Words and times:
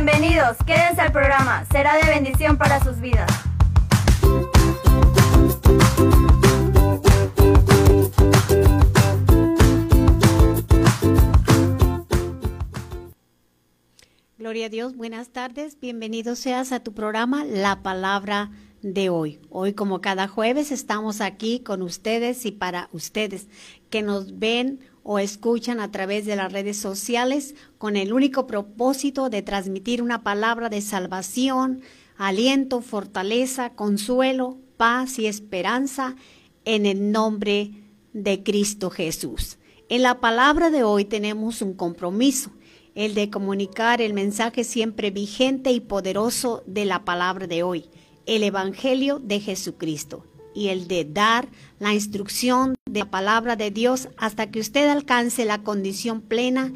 Bienvenidos, 0.00 0.56
quédense 0.64 1.00
al 1.00 1.10
programa, 1.10 1.64
será 1.72 1.96
de 1.96 2.04
bendición 2.04 2.56
para 2.56 2.78
sus 2.84 3.00
vidas. 3.00 3.28
Gloria 14.38 14.66
a 14.66 14.68
Dios, 14.68 14.94
buenas 14.94 15.30
tardes, 15.30 15.80
bienvenido 15.80 16.36
seas 16.36 16.70
a 16.70 16.78
tu 16.78 16.94
programa 16.94 17.44
La 17.44 17.82
Palabra 17.82 18.52
de 18.82 19.10
hoy. 19.10 19.40
Hoy 19.50 19.72
como 19.72 20.00
cada 20.00 20.28
jueves 20.28 20.70
estamos 20.70 21.20
aquí 21.20 21.58
con 21.58 21.82
ustedes 21.82 22.46
y 22.46 22.52
para 22.52 22.88
ustedes 22.92 23.48
que 23.90 24.02
nos 24.02 24.38
ven 24.38 24.78
o 25.10 25.18
escuchan 25.18 25.80
a 25.80 25.90
través 25.90 26.26
de 26.26 26.36
las 26.36 26.52
redes 26.52 26.76
sociales 26.76 27.54
con 27.78 27.96
el 27.96 28.12
único 28.12 28.46
propósito 28.46 29.30
de 29.30 29.40
transmitir 29.40 30.02
una 30.02 30.22
palabra 30.22 30.68
de 30.68 30.82
salvación, 30.82 31.80
aliento, 32.18 32.82
fortaleza, 32.82 33.70
consuelo, 33.70 34.58
paz 34.76 35.18
y 35.18 35.26
esperanza 35.26 36.14
en 36.66 36.84
el 36.84 37.10
nombre 37.10 37.70
de 38.12 38.42
Cristo 38.42 38.90
Jesús. 38.90 39.56
En 39.88 40.02
la 40.02 40.20
palabra 40.20 40.68
de 40.68 40.84
hoy 40.84 41.06
tenemos 41.06 41.62
un 41.62 41.72
compromiso, 41.72 42.50
el 42.94 43.14
de 43.14 43.30
comunicar 43.30 44.02
el 44.02 44.12
mensaje 44.12 44.62
siempre 44.62 45.10
vigente 45.10 45.72
y 45.72 45.80
poderoso 45.80 46.62
de 46.66 46.84
la 46.84 47.06
palabra 47.06 47.46
de 47.46 47.62
hoy, 47.62 47.86
el 48.26 48.42
Evangelio 48.42 49.20
de 49.20 49.40
Jesucristo 49.40 50.27
y 50.54 50.68
el 50.68 50.88
de 50.88 51.04
dar 51.04 51.48
la 51.78 51.94
instrucción 51.94 52.74
de 52.86 53.00
la 53.00 53.10
palabra 53.10 53.56
de 53.56 53.70
Dios 53.70 54.08
hasta 54.16 54.50
que 54.50 54.60
usted 54.60 54.88
alcance 54.88 55.44
la 55.44 55.62
condición 55.62 56.20
plena 56.20 56.72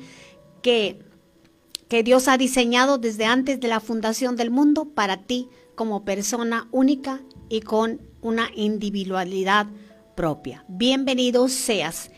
que, 0.62 1.00
que 1.88 2.02
Dios 2.02 2.28
ha 2.28 2.38
diseñado 2.38 2.98
desde 2.98 3.24
antes 3.24 3.60
de 3.60 3.68
la 3.68 3.80
fundación 3.80 4.36
del 4.36 4.50
mundo 4.50 4.86
para 4.86 5.18
ti 5.18 5.48
como 5.74 6.04
persona 6.04 6.68
única 6.70 7.20
y 7.48 7.60
con 7.60 8.00
una 8.20 8.50
individualidad 8.54 9.66
propia. 10.14 10.64
Bienvenido 10.68 11.48
seas. 11.48 12.10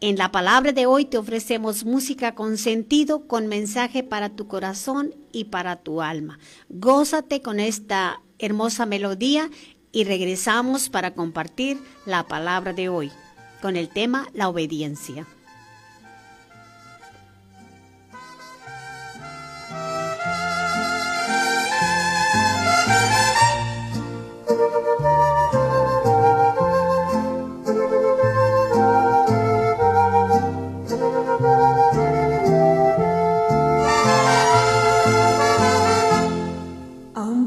En 0.00 0.16
la 0.16 0.32
palabra 0.32 0.72
de 0.72 0.84
hoy 0.84 1.04
te 1.04 1.16
ofrecemos 1.16 1.84
música 1.84 2.34
con 2.34 2.58
sentido, 2.58 3.28
con 3.28 3.46
mensaje 3.46 4.02
para 4.02 4.30
tu 4.30 4.48
corazón 4.48 5.14
y 5.30 5.44
para 5.44 5.76
tu 5.76 6.02
alma. 6.02 6.40
Gózate 6.68 7.40
con 7.40 7.60
esta 7.60 8.20
hermosa 8.40 8.84
melodía 8.84 9.48
y 9.92 10.04
regresamos 10.04 10.88
para 10.88 11.12
compartir 11.12 11.78
la 12.06 12.24
palabra 12.24 12.72
de 12.72 12.88
hoy 12.88 13.12
con 13.60 13.76
el 13.76 13.88
tema 13.88 14.28
la 14.32 14.48
obediencia. 14.48 15.26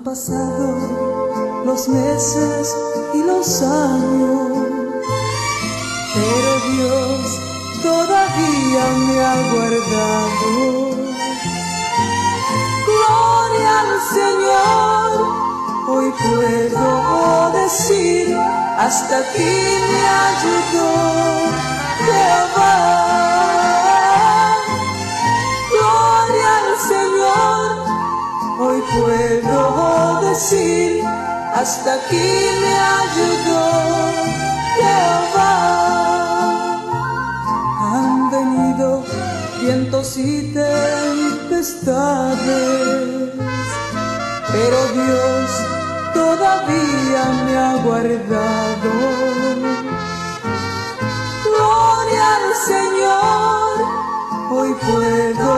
Pasado 0.06 0.55
los 1.76 1.90
meses 1.90 2.74
y 3.14 3.18
los 3.24 3.62
años, 3.62 4.50
pero 6.14 6.52
Dios 6.72 7.20
todavía 7.84 8.84
me 9.06 9.16
ha 9.20 9.36
guardado. 9.52 10.50
Gloria 12.88 13.72
al 13.82 13.94
Señor, 14.18 15.10
hoy 15.90 16.08
puedo 16.24 16.88
decir, 17.62 18.26
hasta 18.78 19.14
aquí 19.18 19.56
me 19.92 20.04
ayudó 20.32 20.92
Jehová. 22.06 22.84
Gloria 25.74 26.50
al 26.62 26.70
Señor, 26.94 27.68
hoy 28.62 28.80
puedo 28.96 29.60
decir, 30.22 31.05
hasta 31.56 31.94
aquí 31.94 32.32
me 32.62 32.74
ayudó 33.02 33.64
Jehová. 34.76 35.54
Han 37.80 38.30
venido 38.30 39.04
vientos 39.62 40.18
y 40.18 40.54
tempestades, 40.54 41.80
pero 44.52 44.78
Dios 45.00 45.50
todavía 46.14 47.24
me 47.46 47.54
ha 47.58 47.74
guardado. 47.86 48.92
Gloria 51.46 52.26
al 52.40 52.48
Señor, 52.72 53.76
hoy 54.52 54.72
puedo 54.90 55.52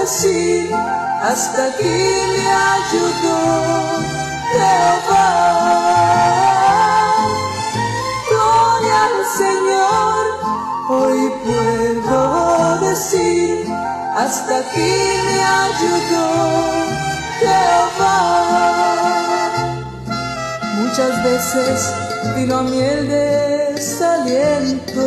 decir, 0.00 0.74
hasta 1.22 1.60
aquí 1.66 2.00
me 2.34 2.46
ayudó 2.74 3.38
Jehová. 4.52 5.19
Hasta 14.22 14.58
aquí 14.58 14.94
me 15.26 15.38
ayudó 15.66 16.28
Jehová. 17.40 18.18
Muchas 20.82 21.14
veces 21.24 21.76
vino 22.36 22.58
a 22.58 22.62
mí 22.64 22.80
el 22.80 23.08
desaliento 23.08 25.06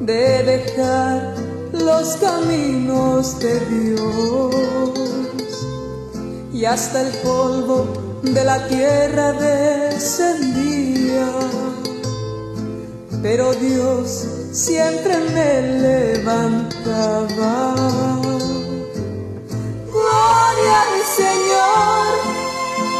de 0.00 0.42
dejar 0.42 1.34
los 1.72 2.16
caminos 2.16 3.38
de 3.38 3.60
Dios 3.72 4.54
y 6.52 6.66
hasta 6.66 7.00
el 7.00 7.12
polvo 7.18 8.20
de 8.22 8.44
la 8.44 8.68
tierra 8.68 9.32
descendía. 9.32 10.72
Pero 13.22 13.54
Dios 13.54 14.41
siempre 14.52 15.16
me 15.34 15.62
levantaba. 15.80 17.74
Gloria 19.90 20.82
al 20.82 21.02
Señor, 21.16 22.06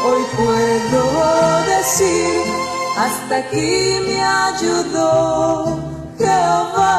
hoy 0.07 0.23
puedo 0.35 1.01
decir, 1.77 2.41
hasta 2.97 3.37
aquí 3.37 3.99
me 4.07 4.17
ayudó 4.23 5.79
Jehová. 6.17 6.89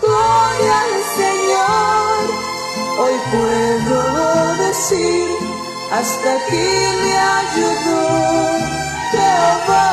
Gloria 0.00 0.74
al 0.86 0.94
Señor, 1.16 2.22
hoy 2.98 3.16
puedo 3.30 4.00
decir, 4.66 5.28
hasta 5.92 6.28
aquí 6.34 6.70
me 7.02 7.12
ayudó 7.16 8.02
Jehová. 9.12 9.91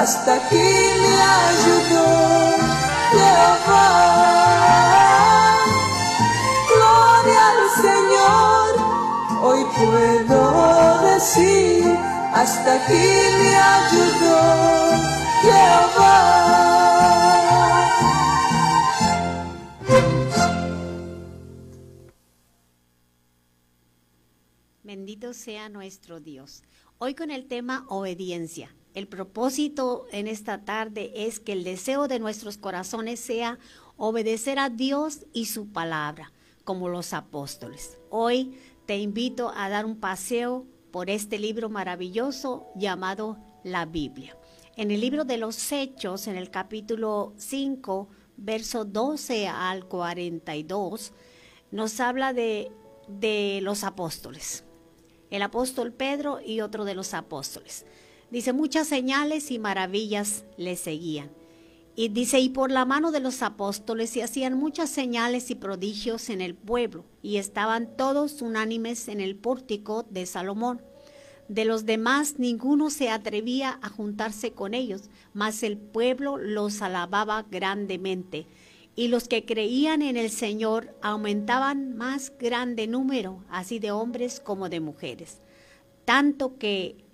hasta 0.00 0.36
aquí 0.36 0.54
me 0.54 1.14
ayudó 1.20 2.06
Jehová. 3.10 3.88
Gloria 6.72 7.42
al 7.50 7.62
Señor, 7.82 8.70
hoy 9.42 9.62
puedo 9.76 10.40
decir, 11.02 11.82
hasta 12.32 12.68
aquí 12.76 13.08
me 13.38 13.50
ayudó 13.56 14.38
Jehová. 15.42 16.18
Bendito 24.84 25.34
sea 25.34 25.68
nuestro 25.68 26.20
Dios. 26.20 26.62
Hoy 26.98 27.14
con 27.14 27.30
el 27.32 27.48
tema 27.48 27.84
obediencia. 27.88 28.70
El 28.98 29.06
propósito 29.06 30.06
en 30.10 30.26
esta 30.26 30.64
tarde 30.64 31.12
es 31.14 31.38
que 31.38 31.52
el 31.52 31.62
deseo 31.62 32.08
de 32.08 32.18
nuestros 32.18 32.58
corazones 32.58 33.20
sea 33.20 33.60
obedecer 33.96 34.58
a 34.58 34.70
Dios 34.70 35.24
y 35.32 35.44
su 35.44 35.68
palabra, 35.68 36.32
como 36.64 36.88
los 36.88 37.12
apóstoles. 37.12 37.96
Hoy 38.10 38.58
te 38.86 38.98
invito 38.98 39.52
a 39.54 39.68
dar 39.68 39.86
un 39.86 40.00
paseo 40.00 40.66
por 40.90 41.10
este 41.10 41.38
libro 41.38 41.68
maravilloso 41.68 42.66
llamado 42.74 43.38
la 43.62 43.86
Biblia. 43.86 44.36
En 44.74 44.90
el 44.90 45.00
libro 45.00 45.24
de 45.24 45.38
los 45.38 45.70
Hechos, 45.70 46.26
en 46.26 46.34
el 46.34 46.50
capítulo 46.50 47.34
5, 47.36 48.08
verso 48.36 48.84
12 48.84 49.46
al 49.46 49.84
42, 49.84 51.12
nos 51.70 52.00
habla 52.00 52.32
de, 52.32 52.72
de 53.06 53.60
los 53.62 53.84
apóstoles. 53.84 54.64
El 55.30 55.42
apóstol 55.42 55.92
Pedro 55.92 56.40
y 56.44 56.62
otro 56.62 56.84
de 56.84 56.96
los 56.96 57.14
apóstoles. 57.14 57.86
Dice, 58.30 58.52
muchas 58.52 58.86
señales 58.88 59.50
y 59.50 59.58
maravillas 59.58 60.44
le 60.56 60.76
seguían. 60.76 61.30
Y 61.96 62.10
dice, 62.10 62.38
y 62.38 62.50
por 62.50 62.70
la 62.70 62.84
mano 62.84 63.10
de 63.10 63.20
los 63.20 63.42
apóstoles 63.42 64.10
se 64.10 64.22
hacían 64.22 64.56
muchas 64.56 64.90
señales 64.90 65.50
y 65.50 65.56
prodigios 65.56 66.30
en 66.30 66.40
el 66.40 66.54
pueblo, 66.54 67.04
y 67.22 67.38
estaban 67.38 67.96
todos 67.96 68.40
unánimes 68.40 69.08
en 69.08 69.20
el 69.20 69.34
pórtico 69.34 70.04
de 70.08 70.24
Salomón. 70.26 70.80
De 71.48 71.64
los 71.64 71.86
demás 71.86 72.38
ninguno 72.38 72.90
se 72.90 73.08
atrevía 73.08 73.78
a 73.82 73.88
juntarse 73.88 74.52
con 74.52 74.74
ellos, 74.74 75.10
mas 75.32 75.62
el 75.62 75.78
pueblo 75.78 76.36
los 76.36 76.82
alababa 76.82 77.46
grandemente. 77.50 78.46
Y 78.94 79.08
los 79.08 79.26
que 79.26 79.44
creían 79.44 80.02
en 80.02 80.16
el 80.16 80.30
Señor 80.30 80.94
aumentaban 81.02 81.96
más 81.96 82.32
grande 82.38 82.86
número, 82.86 83.42
así 83.48 83.78
de 83.78 83.90
hombres 83.90 84.40
como 84.40 84.68
de 84.68 84.80
mujeres. 84.80 85.38
Tanto 86.04 86.58
que 86.58 87.07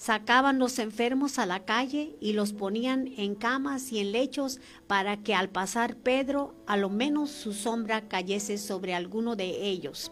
sacaban 0.00 0.58
los 0.58 0.78
enfermos 0.78 1.38
a 1.38 1.44
la 1.44 1.66
calle 1.66 2.16
y 2.20 2.32
los 2.32 2.54
ponían 2.54 3.12
en 3.18 3.34
camas 3.34 3.92
y 3.92 3.98
en 3.98 4.12
lechos 4.12 4.58
para 4.86 5.22
que 5.22 5.34
al 5.34 5.50
pasar 5.50 5.94
Pedro 5.94 6.54
a 6.66 6.78
lo 6.78 6.88
menos 6.88 7.28
su 7.28 7.52
sombra 7.52 8.08
cayese 8.08 8.56
sobre 8.56 8.94
alguno 8.94 9.36
de 9.36 9.66
ellos. 9.68 10.10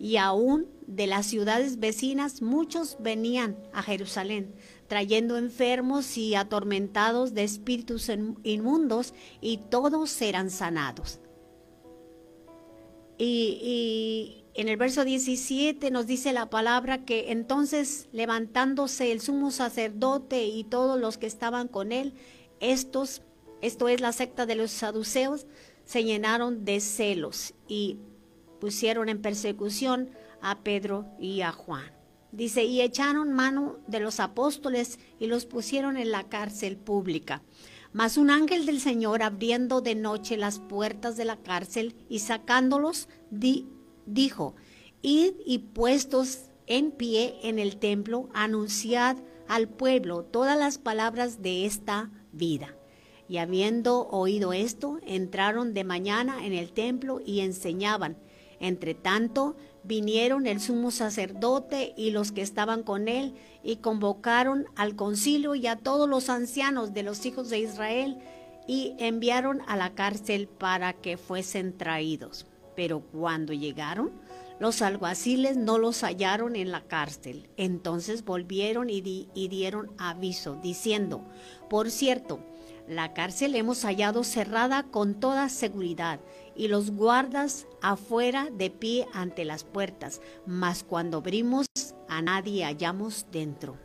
Y 0.00 0.16
aún 0.16 0.66
de 0.88 1.06
las 1.06 1.26
ciudades 1.26 1.78
vecinas 1.78 2.42
muchos 2.42 2.96
venían 2.98 3.56
a 3.72 3.84
Jerusalén, 3.84 4.52
trayendo 4.88 5.38
enfermos 5.38 6.18
y 6.18 6.34
atormentados 6.34 7.32
de 7.32 7.44
espíritus 7.44 8.10
inmundos, 8.42 9.14
y 9.40 9.58
todos 9.70 10.20
eran 10.20 10.50
sanados. 10.50 11.20
Y, 13.18 13.60
y 13.62 14.45
en 14.56 14.68
el 14.68 14.78
verso 14.78 15.04
17 15.04 15.90
nos 15.90 16.06
dice 16.06 16.32
la 16.32 16.48
palabra 16.48 17.04
que 17.04 17.30
entonces 17.30 18.08
levantándose 18.12 19.12
el 19.12 19.20
sumo 19.20 19.50
sacerdote 19.50 20.46
y 20.46 20.64
todos 20.64 20.98
los 20.98 21.18
que 21.18 21.26
estaban 21.26 21.68
con 21.68 21.92
él, 21.92 22.14
estos, 22.60 23.22
esto 23.60 23.88
es 23.88 24.00
la 24.00 24.12
secta 24.12 24.46
de 24.46 24.54
los 24.54 24.70
saduceos, 24.70 25.46
se 25.84 26.04
llenaron 26.04 26.64
de 26.64 26.80
celos 26.80 27.52
y 27.68 27.98
pusieron 28.58 29.10
en 29.10 29.20
persecución 29.20 30.10
a 30.40 30.60
Pedro 30.60 31.06
y 31.20 31.42
a 31.42 31.52
Juan. 31.52 31.92
Dice, 32.32 32.64
y 32.64 32.80
echaron 32.80 33.32
mano 33.32 33.78
de 33.86 34.00
los 34.00 34.20
apóstoles 34.20 34.98
y 35.18 35.26
los 35.26 35.44
pusieron 35.44 35.98
en 35.98 36.10
la 36.10 36.24
cárcel 36.24 36.76
pública. 36.76 37.42
Mas 37.92 38.16
un 38.16 38.30
ángel 38.30 38.66
del 38.66 38.80
Señor 38.80 39.22
abriendo 39.22 39.80
de 39.80 39.94
noche 39.94 40.36
las 40.36 40.58
puertas 40.58 41.16
de 41.16 41.24
la 41.24 41.36
cárcel 41.36 41.94
y 42.08 42.18
sacándolos, 42.18 43.08
di, 43.30 43.66
dijo, 44.06 44.54
Id 45.02 45.34
y 45.44 45.58
puestos 45.58 46.46
en 46.66 46.90
pie 46.90 47.36
en 47.42 47.58
el 47.58 47.76
templo, 47.76 48.28
anunciad 48.34 49.16
al 49.48 49.68
pueblo 49.68 50.24
todas 50.24 50.58
las 50.58 50.78
palabras 50.78 51.42
de 51.42 51.66
esta 51.66 52.10
vida. 52.32 52.74
Y 53.28 53.38
habiendo 53.38 54.08
oído 54.08 54.52
esto, 54.52 54.98
entraron 55.04 55.74
de 55.74 55.84
mañana 55.84 56.46
en 56.46 56.52
el 56.52 56.72
templo 56.72 57.20
y 57.24 57.40
enseñaban. 57.40 58.16
Entre 58.60 58.94
tanto, 58.94 59.56
vinieron 59.84 60.46
el 60.46 60.60
sumo 60.60 60.90
sacerdote 60.90 61.92
y 61.96 62.10
los 62.10 62.32
que 62.32 62.42
estaban 62.42 62.82
con 62.82 63.08
él, 63.08 63.34
y 63.62 63.76
convocaron 63.76 64.66
al 64.76 64.96
concilio 64.96 65.54
y 65.54 65.66
a 65.66 65.76
todos 65.76 66.08
los 66.08 66.28
ancianos 66.28 66.94
de 66.94 67.02
los 67.02 67.26
hijos 67.26 67.50
de 67.50 67.58
Israel, 67.58 68.18
y 68.68 68.94
enviaron 68.98 69.60
a 69.66 69.76
la 69.76 69.94
cárcel 69.94 70.48
para 70.48 70.92
que 70.92 71.16
fuesen 71.16 71.76
traídos. 71.76 72.46
Pero 72.76 73.00
cuando 73.00 73.52
llegaron, 73.52 74.12
los 74.58 74.80
alguaciles 74.80 75.56
no 75.56 75.78
los 75.78 76.02
hallaron 76.02 76.56
en 76.56 76.70
la 76.70 76.82
cárcel. 76.82 77.48
Entonces 77.56 78.24
volvieron 78.24 78.88
y, 78.90 79.00
dieron 79.34 79.90
aviso, 79.98 80.58
diciendo, 80.62 81.22
por 81.68 81.90
cierto, 81.90 82.40
la 82.88 83.12
cárcel 83.12 83.56
hemos 83.56 83.82
hallado 83.82 84.22
cerrada 84.22 84.84
con 84.84 85.14
toda 85.14 85.48
seguridad 85.48 86.20
y 86.54 86.68
los 86.68 86.92
guardas 86.92 87.66
afuera 87.82 88.48
de 88.50 88.70
pie 88.70 89.06
ante 89.12 89.44
las 89.44 89.64
puertas, 89.64 90.20
mas 90.46 90.84
cuando 90.84 91.18
abrimos 91.18 91.66
a 92.08 92.22
nadie 92.22 92.64
hallamos 92.64 93.26
dentro. 93.32 93.76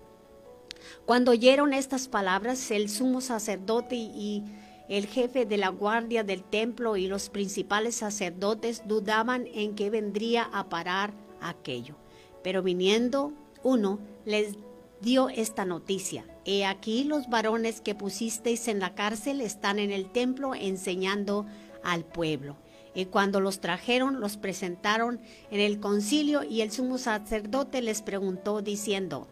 Cuando 1.05 1.31
oyeron 1.31 1.73
estas 1.73 2.07
palabras, 2.07 2.71
el 2.71 2.89
sumo 2.89 3.21
sacerdote 3.21 3.95
y 3.95 4.43
el 4.91 5.07
jefe 5.07 5.45
de 5.45 5.55
la 5.55 5.69
guardia 5.69 6.25
del 6.25 6.43
templo 6.43 6.97
y 6.97 7.07
los 7.07 7.29
principales 7.29 7.95
sacerdotes 7.95 8.81
dudaban 8.85 9.47
en 9.53 9.73
que 9.73 9.89
vendría 9.89 10.43
a 10.51 10.67
parar 10.67 11.13
aquello. 11.39 11.95
Pero 12.43 12.61
viniendo 12.61 13.31
uno, 13.63 13.99
les 14.25 14.57
dio 14.99 15.29
esta 15.29 15.63
noticia. 15.63 16.25
He 16.43 16.65
aquí 16.65 17.05
los 17.05 17.29
varones 17.29 17.79
que 17.79 17.95
pusisteis 17.95 18.67
en 18.67 18.79
la 18.79 18.93
cárcel 18.93 19.39
están 19.39 19.79
en 19.79 19.91
el 19.91 20.11
templo 20.11 20.55
enseñando 20.55 21.45
al 21.85 22.03
pueblo. 22.03 22.57
Y 22.93 23.05
cuando 23.05 23.39
los 23.39 23.61
trajeron, 23.61 24.19
los 24.19 24.35
presentaron 24.35 25.21
en 25.51 25.61
el 25.61 25.79
concilio 25.79 26.43
y 26.43 26.59
el 26.59 26.71
sumo 26.73 26.97
sacerdote 26.97 27.81
les 27.81 28.01
preguntó 28.01 28.61
diciendo, 28.61 29.29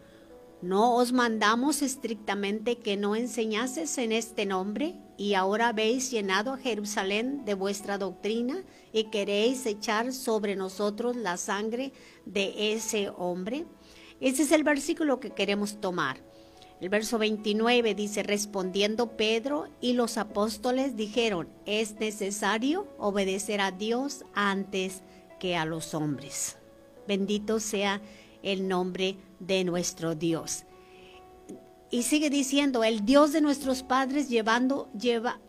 ¿No 0.62 0.96
os 0.96 1.12
mandamos 1.12 1.80
estrictamente 1.80 2.76
que 2.76 2.98
no 2.98 3.16
enseñases 3.16 3.96
en 3.96 4.12
este 4.12 4.44
nombre? 4.44 4.94
Y 5.16 5.32
ahora 5.32 5.68
habéis 5.68 6.10
llenado 6.10 6.52
a 6.52 6.58
Jerusalén 6.58 7.46
de 7.46 7.54
vuestra 7.54 7.96
doctrina 7.96 8.62
y 8.92 9.04
queréis 9.04 9.64
echar 9.64 10.12
sobre 10.12 10.56
nosotros 10.56 11.16
la 11.16 11.38
sangre 11.38 11.92
de 12.26 12.74
ese 12.74 13.08
hombre. 13.08 13.64
Ese 14.20 14.42
es 14.42 14.52
el 14.52 14.62
versículo 14.62 15.18
que 15.18 15.30
queremos 15.30 15.80
tomar. 15.80 16.18
El 16.82 16.90
verso 16.90 17.18
29 17.18 17.94
dice, 17.94 18.22
respondiendo 18.22 19.16
Pedro 19.16 19.66
y 19.80 19.94
los 19.94 20.18
apóstoles 20.18 20.94
dijeron, 20.94 21.48
es 21.64 21.94
necesario 21.94 22.86
obedecer 22.98 23.62
a 23.62 23.70
Dios 23.70 24.26
antes 24.34 25.02
que 25.38 25.56
a 25.56 25.64
los 25.64 25.94
hombres. 25.94 26.58
Bendito 27.08 27.60
sea 27.60 28.02
el 28.42 28.68
nombre 28.68 29.16
de 29.38 29.64
nuestro 29.64 30.14
Dios. 30.14 30.64
Y 31.90 32.04
sigue 32.04 32.30
diciendo, 32.30 32.84
el 32.84 33.04
Dios 33.04 33.32
de 33.32 33.40
nuestros 33.40 33.82
padres 33.82 34.28
lleva, 34.28 34.60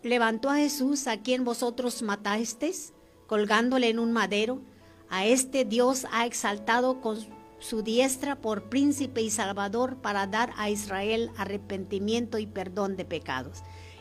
levantó 0.01 0.49
a 0.49 0.57
Jesús 0.57 1.05
a 1.07 1.21
quien 1.21 1.43
vosotros 1.43 2.01
matasteis, 2.01 2.93
colgándole 3.27 3.89
en 3.89 3.99
un 3.99 4.11
madero. 4.11 4.61
A 5.09 5.25
este 5.25 5.65
Dios 5.65 6.07
ha 6.11 6.25
exaltado 6.25 6.99
con 6.99 7.19
su 7.59 7.83
diestra 7.83 8.41
por 8.41 8.69
príncipe 8.69 9.21
y 9.21 9.29
salvador 9.29 9.97
para 9.97 10.25
dar 10.25 10.51
a 10.57 10.71
Israel 10.71 11.29
arrepentimiento 11.37 12.39
y 12.39 12.47
perdón 12.47 12.97
de 12.97 13.05
pecados. 13.05 13.59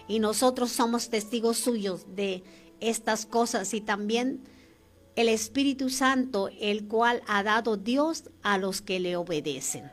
Y 0.09 0.19
nosotros 0.19 0.73
somos 0.73 1.11
testigos 1.11 1.59
suyos 1.59 2.07
de 2.17 2.43
estas 2.81 3.27
cosas 3.27 3.75
y 3.75 3.83
también 3.83 4.43
el 5.21 5.29
Espíritu 5.29 5.91
Santo, 5.91 6.49
el 6.61 6.89
cual 6.89 7.23
ha 7.27 7.43
dado 7.43 7.77
Dios 7.77 8.31
a 8.43 8.57
los 8.57 8.81
que 8.81 9.01
le 9.01 9.17
obedecen. 9.17 9.91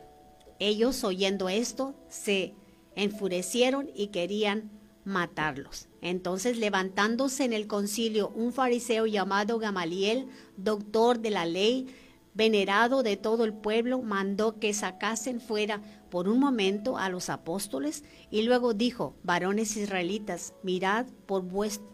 Ellos, 0.58 1.04
oyendo 1.04 1.50
esto, 1.50 1.96
se 2.08 2.54
enfurecieron 2.96 3.90
y 3.94 4.08
querían 4.08 4.72
matarlos. 5.04 5.90
Entonces, 6.02 6.58
levantándose 6.58 7.44
en 7.44 7.52
el 7.52 7.68
concilio 7.68 8.30
un 8.36 8.54
fariseo 8.54 9.06
llamado 9.06 9.60
Gamaliel, 9.60 10.30
doctor 10.56 11.20
de 11.20 11.32
la 11.32 11.46
ley, 11.46 11.88
venerado 12.34 13.04
de 13.04 13.18
todo 13.18 13.44
el 13.44 13.54
pueblo, 13.54 14.02
mandó 14.02 14.60
que 14.60 14.74
sacasen 14.74 15.42
fuera 15.42 15.82
por 16.10 16.30
un 16.30 16.40
momento 16.40 16.98
a 16.98 17.10
los 17.10 17.30
apóstoles 17.30 18.06
y 18.32 18.44
luego 18.44 18.74
dijo, 18.74 19.18
varones 19.24 19.76
israelitas, 19.76 20.54
mirad 20.64 21.06
por, 21.26 21.44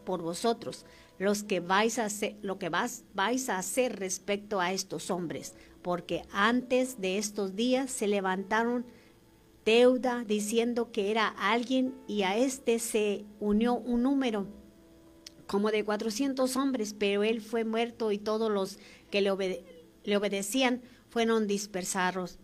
por 0.05 0.21
vosotros 0.21 0.85
los 1.23 1.43
que 1.43 1.59
vais 1.59 1.99
a 1.99 2.05
hacer, 2.05 2.37
lo 2.41 2.59
que 2.59 2.69
vas, 2.69 3.05
vais 3.13 3.49
a 3.49 3.57
hacer 3.57 3.97
respecto 3.97 4.59
a 4.59 4.73
estos 4.73 5.09
hombres, 5.09 5.55
porque 5.81 6.23
antes 6.31 6.99
de 6.99 7.17
estos 7.17 7.55
días 7.55 7.91
se 7.91 8.07
levantaron 8.07 8.85
deuda 9.65 10.25
diciendo 10.25 10.91
que 10.91 11.11
era 11.11 11.27
alguien 11.27 11.95
y 12.07 12.23
a 12.23 12.37
este 12.37 12.79
se 12.79 13.25
unió 13.39 13.75
un 13.75 14.03
número 14.03 14.47
como 15.47 15.71
de 15.71 15.85
400 15.85 16.55
hombres, 16.57 16.93
pero 16.97 17.23
él 17.23 17.41
fue 17.41 17.63
muerto 17.63 18.11
y 18.11 18.17
todos 18.17 18.51
los 18.51 18.79
que 19.09 19.21
le, 19.21 19.63
le 20.03 20.17
obedecían 20.17 20.81
fueron 21.09 21.47
dispersados, 21.47 22.39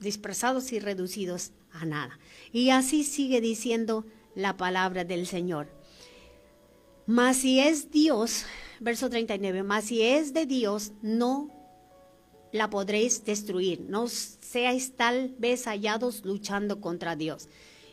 dispersados 0.00 0.72
y 0.72 0.78
reducidos 0.78 1.52
a 1.72 1.84
nada. 1.84 2.18
Y 2.52 2.70
así 2.70 3.02
sigue 3.02 3.40
diciendo 3.40 4.04
la 4.34 4.56
palabra 4.56 5.04
del 5.04 5.26
Señor. 5.26 5.68
Mas 7.06 7.38
si 7.38 7.60
es 7.60 7.90
Dios, 7.90 8.46
verso 8.80 9.10
39, 9.10 9.62
mas 9.62 9.84
si 9.84 10.00
es 10.00 10.32
de 10.32 10.46
Dios, 10.46 10.92
no 11.02 11.50
la 12.50 12.70
podréis 12.70 13.24
destruir, 13.24 13.80
no 13.88 14.08
seáis 14.08 14.96
tal 14.96 15.34
vez 15.38 15.66
hallados 15.66 16.24
luchando 16.24 16.80
contra 16.80 17.14
Dios. 17.14 17.48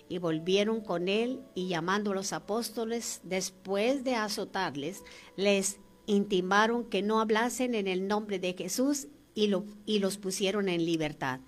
Y 0.07 0.17
volvieron 0.17 0.81
con 0.81 1.09
él 1.09 1.41
y 1.55 1.67
llamando 1.67 2.11
a 2.11 2.15
los 2.15 2.31
apóstoles, 2.31 3.21
después 3.23 4.03
de 4.03 4.15
azotarles, 4.15 5.03
les 5.35 5.79
intimaron 6.05 6.85
que 6.85 7.01
no 7.01 7.19
hablasen 7.19 7.75
en 7.75 7.87
el 7.87 8.07
nombre 8.07 8.39
de 8.39 8.53
Jesús 8.53 9.07
y, 9.33 9.47
lo, 9.47 9.65
y 9.85 9.99
los 9.99 10.17
pusieron 10.17 10.69
en 10.69 10.85
libertad. 10.85 11.41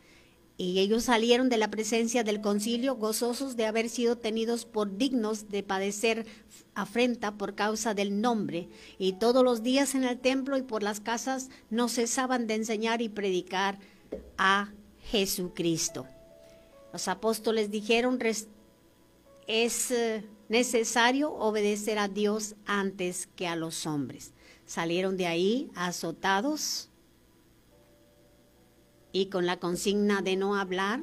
Y 0.56 0.80
ellos 0.80 1.06
salieron 1.06 1.50
de 1.50 1.58
la 1.58 1.72
presencia 1.72 2.24
del 2.24 2.40
concilio 2.40 2.96
gozosos 2.96 3.56
de 3.56 3.66
haber 3.66 3.90
sido 3.90 4.18
tenidos 4.18 4.66
por 4.66 4.98
dignos 4.98 5.50
de 5.50 5.64
padecer 5.64 6.28
afrenta 6.76 7.38
por 7.38 7.56
causa 7.56 7.96
del 7.96 8.22
nombre. 8.22 8.70
Y 9.00 9.14
todos 9.14 9.44
los 9.44 9.64
días 9.64 9.96
en 9.96 10.04
el 10.04 10.20
templo 10.20 10.58
y 10.58 10.62
por 10.62 10.84
las 10.84 11.00
casas 11.00 11.50
no 11.72 11.90
cesaban 11.90 12.46
de 12.46 12.56
enseñar 12.56 13.02
y 13.02 13.10
predicar 13.10 13.80
a 14.38 14.72
Jesucristo. 15.10 16.06
Los 16.92 17.08
apóstoles 17.08 17.72
dijeron, 17.72 18.20
es 19.48 19.92
eh, 19.92 20.24
necesario 20.50 21.34
obedecer 21.34 21.98
a 21.98 22.08
Dios 22.08 22.56
antes 22.68 23.28
que 23.36 23.48
a 23.48 23.56
los 23.56 23.88
hombres. 23.88 24.34
Salieron 24.68 25.18
de 25.18 25.26
ahí 25.26 25.72
azotados 25.74 26.90
y 29.14 29.28
con 29.28 29.46
la 29.46 29.60
consigna 29.60 30.22
de 30.22 30.36
no 30.36 30.58
hablar 30.58 31.00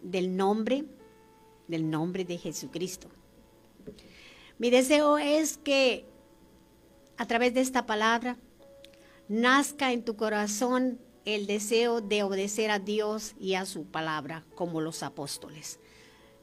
del 0.00 0.36
nombre, 0.36 0.86
del 1.68 1.90
nombre 1.90 2.24
de 2.24 2.38
Jesucristo. 2.38 3.08
Mi 4.56 4.70
deseo 4.70 5.18
es 5.18 5.58
que 5.58 6.06
a 7.16 7.26
través 7.26 7.52
de 7.52 7.60
esta 7.60 7.84
palabra 7.84 8.38
nazca 9.28 9.92
en 9.92 10.04
tu 10.04 10.16
corazón 10.16 11.00
el 11.24 11.46
deseo 11.46 12.00
de 12.00 12.22
obedecer 12.22 12.70
a 12.70 12.78
Dios 12.78 13.34
y 13.40 13.54
a 13.54 13.66
su 13.66 13.84
palabra 13.84 14.44
como 14.54 14.80
los 14.80 15.02
apóstoles. 15.02 15.80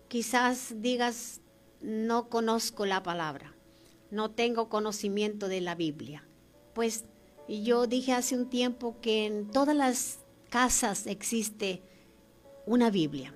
Quizás 0.08 0.82
digas, 0.82 1.40
no 1.82 2.28
conozco 2.30 2.86
la 2.86 3.02
palabra, 3.02 3.56
no 4.10 4.32
tengo 4.32 4.68
conocimiento 4.68 5.48
de 5.48 5.62
la 5.62 5.76
Biblia. 5.76 6.28
Pues 6.74 7.06
yo 7.48 7.88
dije 7.88 8.12
hace 8.14 8.36
un 8.36 8.50
tiempo 8.50 8.98
que 9.02 9.26
en 9.26 9.50
todas 9.50 9.76
las 9.76 10.21
casas 10.52 11.08
existe 11.08 11.82
una 12.68 12.92
Biblia. 12.92 13.34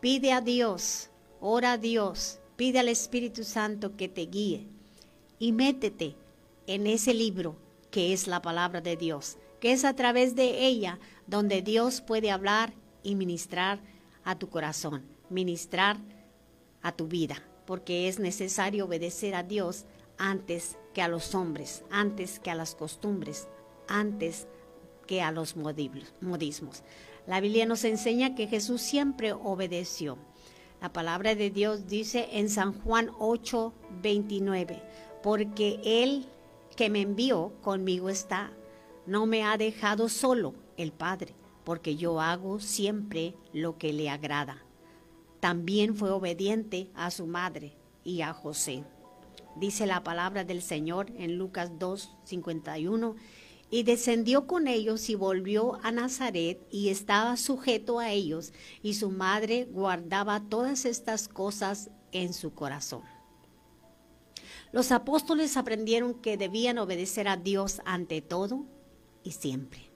Pide 0.00 0.32
a 0.32 0.40
Dios, 0.40 1.10
ora 1.38 1.72
a 1.72 1.78
Dios, 1.78 2.40
pide 2.56 2.78
al 2.78 2.88
Espíritu 2.88 3.44
Santo 3.44 3.94
que 3.96 4.08
te 4.08 4.22
guíe 4.22 4.66
y 5.38 5.52
métete 5.52 6.16
en 6.66 6.86
ese 6.86 7.12
libro 7.12 7.56
que 7.90 8.14
es 8.14 8.26
la 8.26 8.40
palabra 8.40 8.80
de 8.80 8.96
Dios, 8.96 9.36
que 9.60 9.72
es 9.72 9.84
a 9.84 9.94
través 9.94 10.34
de 10.34 10.66
ella 10.66 10.98
donde 11.26 11.60
Dios 11.60 12.00
puede 12.00 12.30
hablar 12.30 12.72
y 13.02 13.16
ministrar 13.16 13.78
a 14.24 14.38
tu 14.38 14.48
corazón, 14.48 15.04
ministrar 15.28 15.98
a 16.80 16.92
tu 16.92 17.06
vida, 17.06 17.42
porque 17.66 18.08
es 18.08 18.18
necesario 18.18 18.86
obedecer 18.86 19.34
a 19.34 19.42
Dios 19.42 19.84
antes 20.16 20.78
que 20.94 21.02
a 21.02 21.08
los 21.08 21.34
hombres, 21.34 21.84
antes 21.90 22.40
que 22.40 22.50
a 22.50 22.54
las 22.54 22.74
costumbres, 22.74 23.46
antes 23.88 24.44
que 24.44 24.59
a 25.18 25.32
los 25.32 25.56
modismos. 25.56 26.82
La 27.26 27.40
Biblia 27.40 27.66
nos 27.66 27.84
enseña 27.84 28.34
que 28.34 28.46
Jesús 28.46 28.80
siempre 28.80 29.32
obedeció. 29.32 30.18
La 30.80 30.92
palabra 30.92 31.34
de 31.34 31.50
Dios 31.50 31.86
dice 31.86 32.28
en 32.32 32.48
San 32.48 32.72
Juan 32.72 33.10
8, 33.18 33.72
29, 34.02 34.82
porque 35.22 35.80
Él 35.84 36.26
que 36.76 36.88
me 36.88 37.02
envió 37.02 37.52
conmigo 37.60 38.08
está, 38.08 38.52
no 39.06 39.26
me 39.26 39.44
ha 39.44 39.58
dejado 39.58 40.08
solo 40.08 40.54
el 40.76 40.92
Padre, 40.92 41.34
porque 41.64 41.96
yo 41.96 42.20
hago 42.20 42.60
siempre 42.60 43.34
lo 43.52 43.76
que 43.76 43.92
le 43.92 44.08
agrada. 44.08 44.64
También 45.40 45.94
fue 45.94 46.10
obediente 46.10 46.88
a 46.94 47.10
su 47.10 47.26
madre 47.26 47.76
y 48.04 48.22
a 48.22 48.32
José. 48.32 48.84
Dice 49.56 49.86
la 49.86 50.02
palabra 50.02 50.44
del 50.44 50.62
Señor 50.62 51.10
en 51.16 51.36
Lucas 51.36 51.78
2, 51.78 52.16
51 52.24 53.16
y 53.70 53.84
descendió 53.84 54.46
con 54.46 54.66
ellos 54.66 55.08
y 55.08 55.14
volvió 55.14 55.78
a 55.82 55.92
Nazaret 55.92 56.60
y 56.70 56.88
estaba 56.88 57.36
sujeto 57.36 58.00
a 58.00 58.10
ellos, 58.10 58.52
y 58.82 58.94
su 58.94 59.10
madre 59.10 59.68
guardaba 59.70 60.40
todas 60.40 60.84
estas 60.84 61.28
cosas 61.28 61.90
en 62.12 62.34
su 62.34 62.52
corazón. 62.52 63.02
Los 64.72 64.92
apóstoles 64.92 65.56
aprendieron 65.56 66.14
que 66.14 66.36
debían 66.36 66.78
obedecer 66.78 67.28
a 67.28 67.36
Dios 67.36 67.80
ante 67.84 68.20
todo 68.22 68.66
y 69.22 69.32
siempre. 69.32 69.90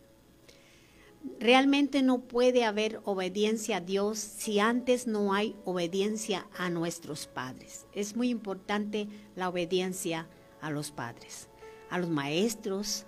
Realmente 1.41 2.03
no 2.03 2.21
puede 2.21 2.65
haber 2.65 3.01
obediencia 3.05 3.79
a 3.79 3.81
Dios 3.81 4.19
si 4.19 4.59
antes 4.61 5.07
no 5.07 5.33
hay 5.33 5.57
obediencia 5.65 6.47
a 6.57 6.69
nuestros 6.69 7.27
padres. 7.27 7.87
Es 7.93 8.15
muy 8.15 8.29
importante 8.29 9.09
la 9.35 9.49
obediencia 9.49 10.29
a 10.61 10.71
los 10.71 10.91
padres, 10.91 11.49
a 11.89 11.99
los 11.99 12.11
maestros, 12.11 13.07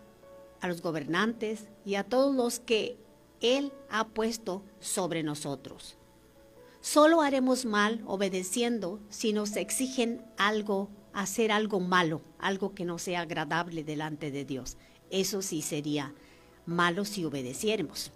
a 0.61 0.69
los 0.69 0.83
gobernantes 0.83 1.69
y 1.85 1.95
a 1.95 2.05
todos 2.05 2.35
los 2.35 2.61
que 2.61 2.97
Él 3.41 3.73
ha 3.91 4.09
puesto 4.09 4.63
sobre 4.81 5.23
nosotros. 5.23 5.97
Solo 6.81 7.21
haremos 7.21 7.65
mal 7.65 8.03
obedeciendo 8.07 9.01
si 9.09 9.33
nos 9.33 9.57
exigen 9.57 10.25
algo, 10.37 10.89
hacer 11.13 11.51
algo 11.51 11.81
malo, 11.81 12.23
algo 12.39 12.75
que 12.75 12.85
no 12.85 12.99
sea 12.99 13.23
agradable 13.23 13.83
delante 13.83 14.31
de 14.31 14.45
Dios. 14.45 14.77
Eso 15.11 15.43
sí 15.43 15.63
sería 15.63 16.15
malo 16.65 17.05
si 17.05 17.25
obedeciéramos. 17.25 18.13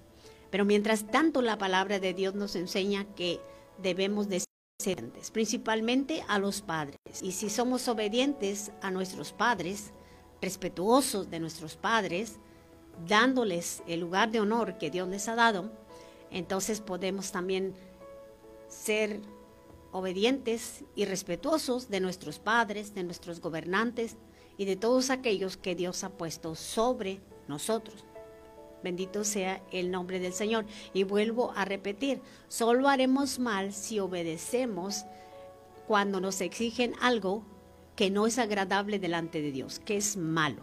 Pero 0.51 0.65
mientras 0.65 1.07
tanto 1.11 1.43
la 1.43 1.59
palabra 1.59 1.99
de 1.99 2.15
Dios 2.15 2.35
nos 2.35 2.57
enseña 2.57 3.05
que 3.15 3.41
debemos 3.83 4.29
de 4.29 4.45
ser 4.81 5.11
principalmente 5.33 6.25
a 6.29 6.39
los 6.39 6.63
padres. 6.63 6.97
Y 7.23 7.33
si 7.33 7.51
somos 7.51 7.87
obedientes 7.89 8.73
a 8.83 8.91
nuestros 8.91 9.33
padres, 9.33 9.93
respetuosos 10.41 11.31
de 11.31 11.41
nuestros 11.41 11.77
padres, 11.77 12.37
dándoles 13.07 13.83
el 13.87 14.01
lugar 14.01 14.31
de 14.31 14.41
honor 14.41 14.79
que 14.79 14.91
Dios 14.91 15.09
les 15.09 15.29
ha 15.29 15.35
dado, 15.35 15.71
entonces 16.31 16.81
podemos 16.81 17.33
también 17.33 17.75
ser 18.69 19.21
obedientes 19.93 20.85
y 20.95 21.05
respetuosos 21.05 21.89
de 21.89 22.01
nuestros 22.01 22.39
padres, 22.39 22.95
de 22.95 23.03
nuestros 23.03 23.41
gobernantes 23.41 24.17
y 24.57 24.65
de 24.65 24.77
todos 24.77 25.11
aquellos 25.11 25.57
que 25.57 25.75
Dios 25.75 26.05
ha 26.05 26.11
puesto 26.11 26.55
sobre 26.55 27.21
nosotros. 27.49 28.05
Bendito 28.83 29.25
sea 29.25 29.63
el 29.73 29.91
nombre 29.91 30.21
del 30.21 30.33
Señor. 30.33 30.65
Y 30.95 31.05
vuelvo 31.05 31.53
a 31.55 31.65
repetir, 31.65 32.23
solo 32.49 32.89
haremos 32.89 33.39
mal 33.39 33.73
si 33.73 33.99
obedecemos 33.99 35.05
cuando 35.87 36.21
nos 36.21 36.41
exigen 36.41 36.95
algo 37.01 37.45
que 38.01 38.09
no 38.09 38.27
es 38.27 38.39
agradable 38.39 38.99
delante 38.99 39.43
de 39.43 39.53
Dios, 39.53 39.79
que 39.79 39.99
es 39.99 40.17
malo. 40.17 40.63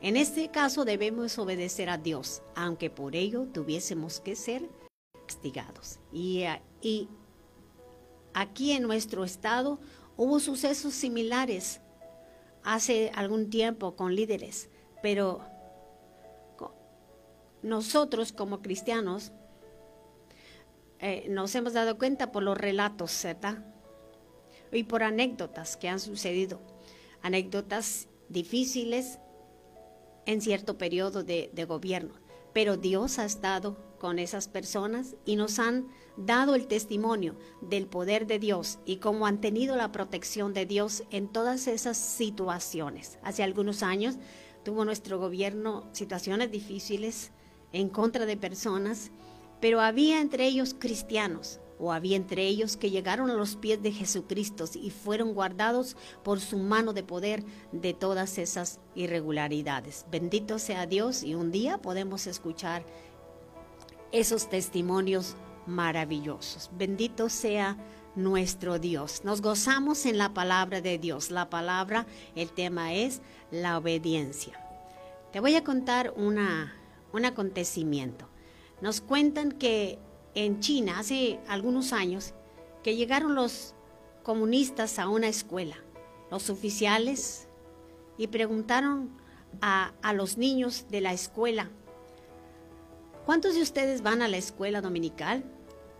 En 0.00 0.16
este 0.16 0.50
caso 0.50 0.84
debemos 0.84 1.38
obedecer 1.38 1.88
a 1.88 1.96
Dios, 1.96 2.42
aunque 2.56 2.90
por 2.90 3.14
ello 3.14 3.46
tuviésemos 3.46 4.18
que 4.18 4.34
ser 4.34 4.68
castigados. 5.28 6.00
Y, 6.12 6.42
y 6.82 7.08
aquí 8.34 8.72
en 8.72 8.82
nuestro 8.82 9.22
estado 9.22 9.78
hubo 10.16 10.40
sucesos 10.40 10.92
similares 10.92 11.80
hace 12.64 13.12
algún 13.14 13.48
tiempo 13.48 13.94
con 13.94 14.16
líderes, 14.16 14.70
pero 15.04 15.44
nosotros 17.62 18.32
como 18.32 18.60
cristianos 18.60 19.30
eh, 20.98 21.28
nos 21.28 21.54
hemos 21.54 21.74
dado 21.74 21.96
cuenta 21.96 22.32
por 22.32 22.42
los 22.42 22.58
relatos, 22.58 23.22
¿verdad? 23.22 23.64
Y 24.72 24.84
por 24.84 25.02
anécdotas 25.02 25.76
que 25.76 25.88
han 25.88 26.00
sucedido, 26.00 26.60
anécdotas 27.22 28.08
difíciles 28.28 29.18
en 30.26 30.40
cierto 30.40 30.78
periodo 30.78 31.24
de, 31.24 31.50
de 31.52 31.64
gobierno. 31.64 32.14
Pero 32.52 32.76
Dios 32.76 33.18
ha 33.18 33.24
estado 33.24 33.76
con 33.98 34.18
esas 34.18 34.48
personas 34.48 35.14
y 35.24 35.36
nos 35.36 35.58
han 35.58 35.86
dado 36.16 36.54
el 36.54 36.66
testimonio 36.66 37.36
del 37.60 37.86
poder 37.86 38.26
de 38.26 38.38
Dios 38.38 38.78
y 38.84 38.96
cómo 38.96 39.26
han 39.26 39.40
tenido 39.40 39.76
la 39.76 39.92
protección 39.92 40.54
de 40.54 40.66
Dios 40.66 41.04
en 41.10 41.28
todas 41.28 41.68
esas 41.68 41.96
situaciones. 41.96 43.18
Hace 43.22 43.42
algunos 43.42 43.82
años 43.82 44.16
tuvo 44.64 44.84
nuestro 44.84 45.18
gobierno 45.18 45.88
situaciones 45.92 46.50
difíciles 46.50 47.30
en 47.72 47.88
contra 47.88 48.26
de 48.26 48.36
personas, 48.36 49.10
pero 49.60 49.80
había 49.80 50.20
entre 50.20 50.46
ellos 50.46 50.74
cristianos 50.78 51.60
o 51.80 51.92
había 51.92 52.16
entre 52.16 52.46
ellos 52.46 52.76
que 52.76 52.90
llegaron 52.90 53.30
a 53.30 53.34
los 53.34 53.56
pies 53.56 53.82
de 53.82 53.90
Jesucristo 53.90 54.66
y 54.74 54.90
fueron 54.90 55.32
guardados 55.32 55.96
por 56.22 56.40
su 56.40 56.58
mano 56.58 56.92
de 56.92 57.02
poder 57.02 57.42
de 57.72 57.94
todas 57.94 58.38
esas 58.38 58.80
irregularidades. 58.94 60.04
Bendito 60.10 60.58
sea 60.58 60.86
Dios 60.86 61.22
y 61.22 61.34
un 61.34 61.50
día 61.50 61.78
podemos 61.78 62.26
escuchar 62.26 62.84
esos 64.12 64.50
testimonios 64.50 65.36
maravillosos. 65.66 66.70
Bendito 66.76 67.28
sea 67.28 67.76
nuestro 68.14 68.78
Dios. 68.78 69.22
Nos 69.24 69.40
gozamos 69.40 70.04
en 70.04 70.18
la 70.18 70.34
palabra 70.34 70.80
de 70.80 70.98
Dios. 70.98 71.30
La 71.30 71.48
palabra, 71.48 72.06
el 72.34 72.50
tema 72.50 72.92
es 72.92 73.22
la 73.50 73.78
obediencia. 73.78 74.58
Te 75.32 75.40
voy 75.40 75.54
a 75.54 75.64
contar 75.64 76.12
una, 76.16 76.74
un 77.12 77.24
acontecimiento. 77.24 78.28
Nos 78.80 79.00
cuentan 79.00 79.52
que 79.52 79.98
en 80.34 80.60
China 80.60 80.98
hace 80.98 81.40
algunos 81.48 81.92
años 81.92 82.34
que 82.82 82.96
llegaron 82.96 83.34
los 83.34 83.74
comunistas 84.22 84.98
a 84.98 85.08
una 85.08 85.28
escuela, 85.28 85.76
los 86.30 86.50
oficiales, 86.50 87.48
y 88.16 88.26
preguntaron 88.26 89.10
a, 89.62 89.92
los 90.14 90.36
niños 90.36 90.86
de 90.90 91.00
la 91.00 91.12
escuela, 91.12 91.70
¿cuántos 93.24 93.54
de 93.54 93.62
ustedes 93.62 94.02
van 94.02 94.22
a 94.22 94.28
la 94.28 94.36
escuela 94.36 94.80
dominical? 94.80 95.44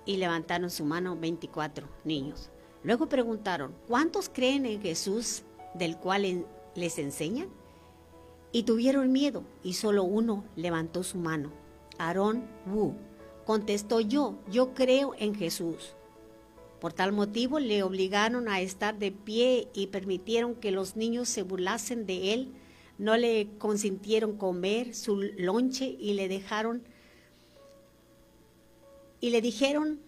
y 0.06 0.16
levantaron 0.16 0.70
su 0.70 0.84
mano 0.84 1.14
24 1.14 1.87
niños. 2.04 2.50
Luego 2.82 3.08
preguntaron, 3.08 3.75
¿cuántos 3.87 4.28
creen 4.28 4.66
en 4.66 4.80
Jesús 4.80 5.42
del 5.75 5.99
cual 5.99 6.46
les 6.75 6.99
enseñan? 6.99 7.49
Y 8.50 8.64
tuvieron 8.64 9.12
miedo 9.12 9.44
y 9.62 9.75
solo 9.75 10.02
uno 10.02 10.42
levantó 10.56 11.04
su 11.04 11.18
mano. 11.18 11.52
Aarón 11.99 12.49
Wu 12.66 12.94
contestó 13.50 13.99
yo, 13.99 14.38
yo 14.49 14.75
creo 14.75 15.12
en 15.19 15.35
Jesús. 15.35 15.97
Por 16.80 16.92
tal 16.92 17.11
motivo 17.11 17.59
le 17.59 17.83
obligaron 17.83 18.47
a 18.47 18.61
estar 18.61 18.97
de 18.97 19.11
pie 19.11 19.66
y 19.75 19.88
permitieron 19.88 20.54
que 20.54 20.71
los 20.71 20.95
niños 20.95 21.28
se 21.28 21.42
burlasen 21.42 22.07
de 22.07 22.33
él. 22.33 22.52
No 22.97 23.16
le 23.16 23.49
consintieron 23.59 24.37
comer 24.37 24.95
su 24.95 25.16
lonche 25.16 25.97
y 25.99 26.12
le 26.12 26.28
dejaron 26.28 26.85
y 29.21 29.30
le 29.30 29.40
dijeron, 29.40 29.99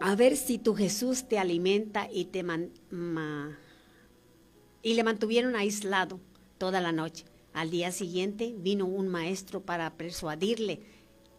a 0.00 0.14
ver 0.14 0.36
si 0.36 0.58
tu 0.58 0.76
Jesús 0.76 1.26
te 1.26 1.40
alimenta 1.40 2.08
y 2.12 2.26
te 2.26 2.44
y 4.82 4.94
le 4.94 5.02
mantuvieron 5.02 5.56
aislado 5.56 6.20
toda 6.58 6.80
la 6.80 6.92
noche. 6.92 7.24
Al 7.54 7.70
día 7.70 7.90
siguiente 7.90 8.54
vino 8.56 8.86
un 8.86 9.08
maestro 9.08 9.62
para 9.62 9.94
persuadirle 9.94 10.94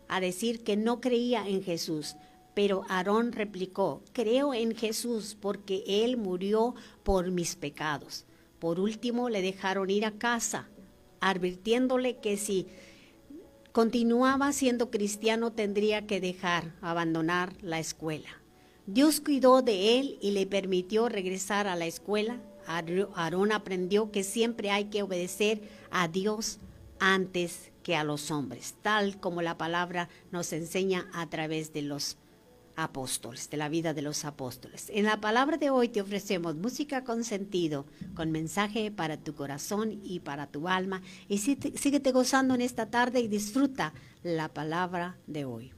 a 0.07 0.19
decir 0.19 0.63
que 0.63 0.77
no 0.77 1.01
creía 1.01 1.47
en 1.47 1.63
Jesús. 1.63 2.15
Pero 2.53 2.83
Aarón 2.89 3.31
replicó, 3.31 4.01
creo 4.13 4.53
en 4.53 4.75
Jesús 4.75 5.37
porque 5.39 5.83
Él 5.85 6.17
murió 6.17 6.75
por 7.03 7.29
mis 7.31 7.55
pecados. 7.55 8.25
Por 8.59 8.79
último 8.79 9.29
le 9.29 9.41
dejaron 9.41 9.89
ir 9.89 10.05
a 10.05 10.11
casa, 10.11 10.67
advirtiéndole 11.19 12.17
que 12.17 12.37
si 12.37 12.67
continuaba 13.71 14.51
siendo 14.53 14.89
cristiano 14.89 15.51
tendría 15.51 16.07
que 16.07 16.19
dejar, 16.19 16.73
abandonar 16.81 17.53
la 17.61 17.77
escuela. 17.77 18.29
Dios 18.87 19.21
cuidó 19.21 19.61
de 19.61 19.99
él 19.99 20.17
y 20.21 20.31
le 20.31 20.47
permitió 20.47 21.09
regresar 21.09 21.67
a 21.67 21.75
la 21.75 21.85
escuela. 21.85 22.41
Aarón 22.65 23.51
aprendió 23.51 24.11
que 24.11 24.23
siempre 24.23 24.71
hay 24.71 24.85
que 24.85 25.03
obedecer 25.03 25.61
a 25.91 26.07
Dios 26.07 26.57
antes 26.99 27.71
que 27.87 27.95
a 27.95 28.03
los 28.03 28.31
hombres, 28.31 28.75
tal 28.81 29.17
como 29.17 29.41
la 29.41 29.57
palabra 29.57 30.09
nos 30.29 30.51
enseña 30.51 31.09
a 31.13 31.29
través 31.29 31.71
de 31.71 31.83
los 31.83 32.17
apóstoles, 32.75 33.49
de 33.49 33.55
la 33.55 33.69
vida 33.69 33.93
de 33.93 34.01
los 34.01 34.25
apóstoles. 34.25 34.91
En 34.93 35.05
la 35.05 35.21
palabra 35.21 35.55
de 35.55 35.69
hoy 35.69 35.87
te 35.87 36.01
ofrecemos 36.01 36.57
música 36.57 37.05
con 37.05 37.23
sentido, 37.23 37.85
con 38.13 38.29
mensaje 38.29 38.91
para 38.91 39.15
tu 39.15 39.35
corazón 39.35 40.01
y 40.03 40.19
para 40.19 40.47
tu 40.47 40.67
alma. 40.67 41.01
Y 41.29 41.37
síguete 41.37 42.11
gozando 42.11 42.55
en 42.55 42.61
esta 42.61 42.87
tarde 42.87 43.21
y 43.21 43.29
disfruta 43.29 43.93
la 44.21 44.53
palabra 44.53 45.17
de 45.25 45.45
hoy. 45.45 45.76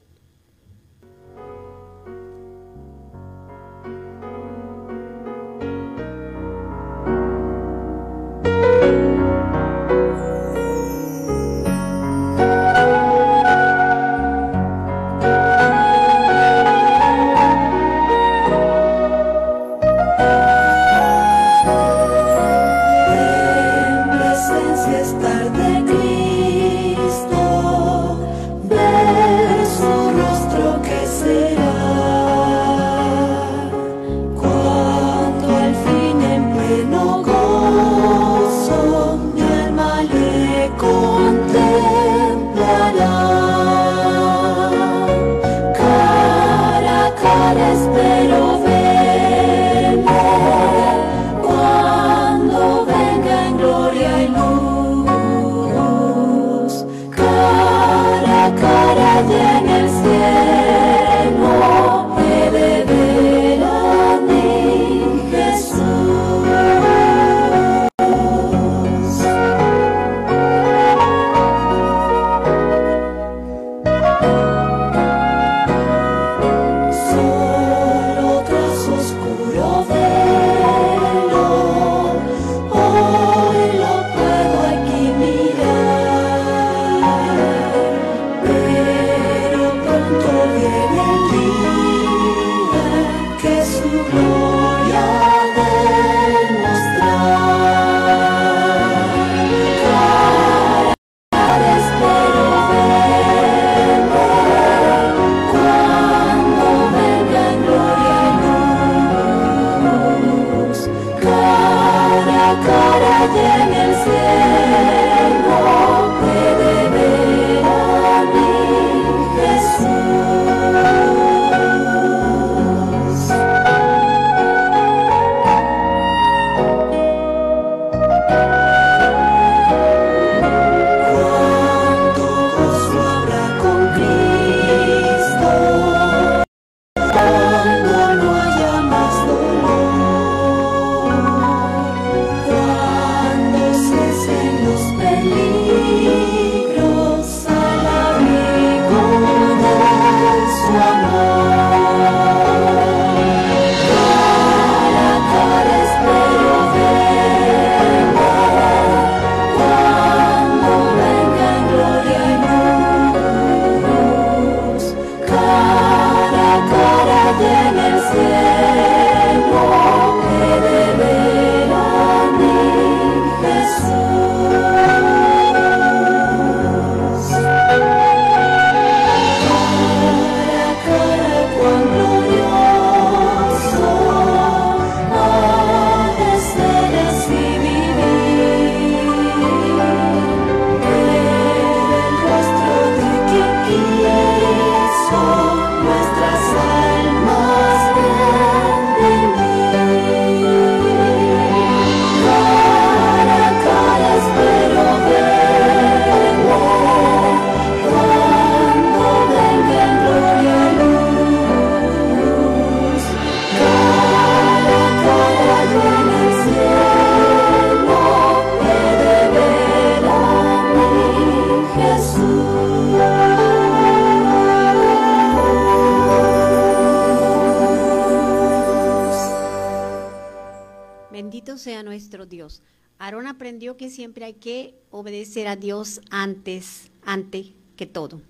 Hay 234.24 234.34
que 234.34 234.76
obedecer 234.92 235.48
a 235.48 235.56
Dios 235.56 236.02
antes, 236.10 236.92
ante 237.04 237.54
que 237.76 237.86
todo. 237.86 238.22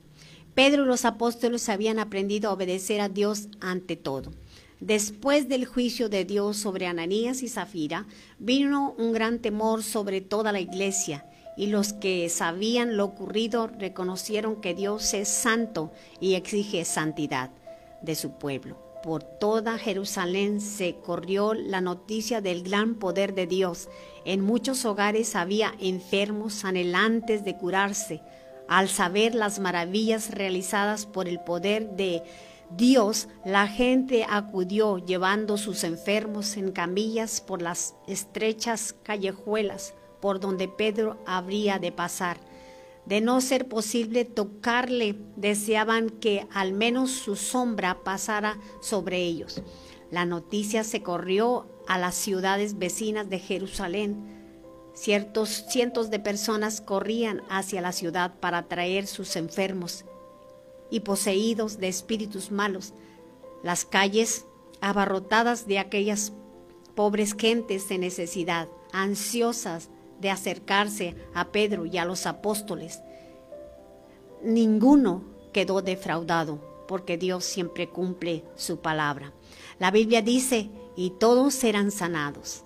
Pedro 0.53 0.83
y 0.83 0.87
los 0.87 1.05
apóstoles 1.05 1.69
habían 1.69 1.99
aprendido 1.99 2.49
a 2.49 2.53
obedecer 2.53 3.01
a 3.01 3.09
Dios 3.09 3.47
ante 3.61 3.95
todo. 3.95 4.31
Después 4.79 5.49
del 5.49 5.65
juicio 5.65 6.09
de 6.09 6.25
Dios 6.25 6.57
sobre 6.57 6.87
Ananías 6.87 7.43
y 7.43 7.49
Zafira, 7.49 8.07
vino 8.39 8.95
un 8.97 9.11
gran 9.11 9.39
temor 9.39 9.83
sobre 9.83 10.21
toda 10.21 10.51
la 10.51 10.59
iglesia, 10.59 11.25
y 11.57 11.67
los 11.67 11.91
que 11.91 12.29
sabían 12.29 12.95
lo 12.95 13.05
ocurrido 13.05 13.67
reconocieron 13.67 14.61
que 14.61 14.73
Dios 14.73 15.13
es 15.13 15.27
santo 15.27 15.91
y 16.21 16.35
exige 16.35 16.85
santidad 16.85 17.51
de 18.01 18.15
su 18.15 18.31
pueblo. 18.31 18.88
Por 19.03 19.23
toda 19.23 19.77
Jerusalén 19.77 20.59
se 20.59 20.95
corrió 20.95 21.53
la 21.53 21.79
noticia 21.79 22.41
del 22.41 22.63
gran 22.63 22.95
poder 22.95 23.33
de 23.33 23.47
Dios. 23.47 23.87
En 24.25 24.41
muchos 24.41 24.83
hogares 24.83 25.35
había 25.35 25.73
enfermos 25.79 26.65
anhelantes 26.65 27.45
de 27.45 27.55
curarse. 27.55 28.21
Al 28.67 28.89
saber 28.89 29.35
las 29.35 29.59
maravillas 29.59 30.31
realizadas 30.31 31.05
por 31.05 31.27
el 31.27 31.39
poder 31.39 31.91
de 31.91 32.23
Dios, 32.71 33.29
la 33.45 33.67
gente 33.67 34.25
acudió 34.29 34.97
llevando 34.97 35.57
sus 35.57 35.83
enfermos 35.83 36.57
en 36.57 36.71
camillas 36.71 37.41
por 37.41 37.61
las 37.61 37.95
estrechas 38.05 38.93
callejuelas 39.03 39.93
por 40.19 40.39
donde 40.39 40.67
Pedro 40.67 41.17
habría 41.25 41.79
de 41.79 41.91
pasar. 41.91 42.48
De 43.05 43.21
no 43.21 43.41
ser 43.41 43.67
posible 43.67 44.25
tocarle, 44.25 45.15
deseaban 45.35 46.09
que 46.09 46.47
al 46.51 46.73
menos 46.73 47.11
su 47.11 47.35
sombra 47.35 48.03
pasara 48.03 48.59
sobre 48.81 49.23
ellos. 49.23 49.61
La 50.11 50.25
noticia 50.25 50.83
se 50.83 51.01
corrió 51.01 51.67
a 51.87 51.97
las 51.97 52.15
ciudades 52.15 52.77
vecinas 52.77 53.29
de 53.29 53.39
Jerusalén. 53.39 54.37
Ciertos 54.93 55.65
cientos 55.69 56.09
de 56.09 56.19
personas 56.19 56.81
corrían 56.81 57.41
hacia 57.49 57.81
la 57.81 57.91
ciudad 57.91 58.39
para 58.39 58.67
traer 58.67 59.07
sus 59.07 59.35
enfermos 59.35 60.05
y 60.89 61.01
poseídos 61.01 61.77
de 61.79 61.87
espíritus 61.87 62.51
malos. 62.51 62.93
Las 63.63 63.85
calles 63.85 64.45
abarrotadas 64.81 65.67
de 65.67 65.79
aquellas 65.79 66.33
pobres 66.95 67.33
gentes 67.33 67.87
de 67.89 67.97
necesidad, 67.97 68.67
ansiosas 68.91 69.89
de 70.19 70.29
acercarse 70.29 71.15
a 71.33 71.51
Pedro 71.51 71.85
y 71.85 71.97
a 71.97 72.05
los 72.05 72.25
apóstoles. 72.25 73.01
Ninguno 74.43 75.23
quedó 75.51 75.81
defraudado, 75.81 76.59
porque 76.87 77.17
Dios 77.17 77.45
siempre 77.45 77.89
cumple 77.89 78.43
su 78.55 78.79
palabra. 78.79 79.33
La 79.79 79.91
Biblia 79.91 80.21
dice, 80.21 80.69
y 80.95 81.11
todos 81.11 81.53
serán 81.53 81.91
sanados. 81.91 82.63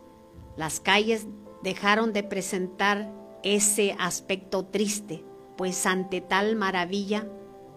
Las 0.56 0.80
calles 0.80 1.28
dejaron 1.62 2.14
de 2.14 2.24
presentar 2.24 3.12
ese 3.44 3.96
aspecto 4.00 4.66
triste, 4.66 5.24
pues 5.58 5.86
ante 5.86 6.22
tal 6.22 6.56
maravilla 6.56 7.28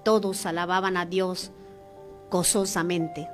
todos 0.04 0.46
alababan 0.46 0.96
a 0.96 1.04
Dios 1.04 1.50
gozosamente. 2.30 3.28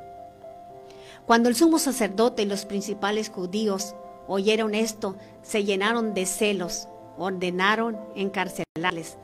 Cuando 1.26 1.48
el 1.48 1.54
sumo 1.54 1.78
sacerdote 1.78 2.42
y 2.42 2.46
los 2.46 2.64
principales 2.64 3.28
judíos 3.28 3.94
oyeron 4.32 4.74
esto, 4.74 5.16
se 5.42 5.64
llenaron 5.64 6.14
de 6.14 6.24
celos, 6.24 6.88
ordenaron 7.18 7.98
encarcelarles. 8.16 9.18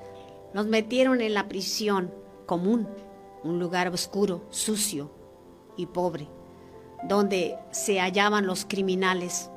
Los 0.53 0.67
metieron 0.67 1.23
en 1.23 1.33
la 1.33 1.49
prisión 1.49 2.13
común, 2.45 2.87
un 3.43 3.59
lugar 3.59 3.89
oscuro, 3.89 4.45
sucio 4.51 5.11
y 5.79 5.87
pobre, 5.87 6.29
donde 7.05 7.57
se 7.71 8.01
hallaban 8.01 8.47
los 8.47 8.67
criminales. 8.67 9.51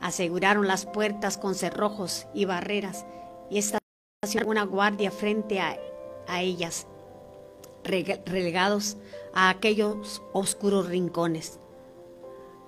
Aseguraron 0.00 0.66
las 0.66 0.84
puertas 0.84 1.38
con 1.38 1.54
cerrojos 1.54 2.26
y 2.34 2.44
barreras 2.44 3.06
y 3.50 3.58
estacionaron 3.58 4.50
una 4.50 4.64
guardia 4.64 5.12
frente 5.12 5.60
a, 5.60 5.78
a 6.26 6.42
ellas, 6.42 6.88
relegados 7.84 8.96
a 9.32 9.48
aquellos 9.48 10.22
oscuros 10.32 10.88
rincones. 10.88 11.60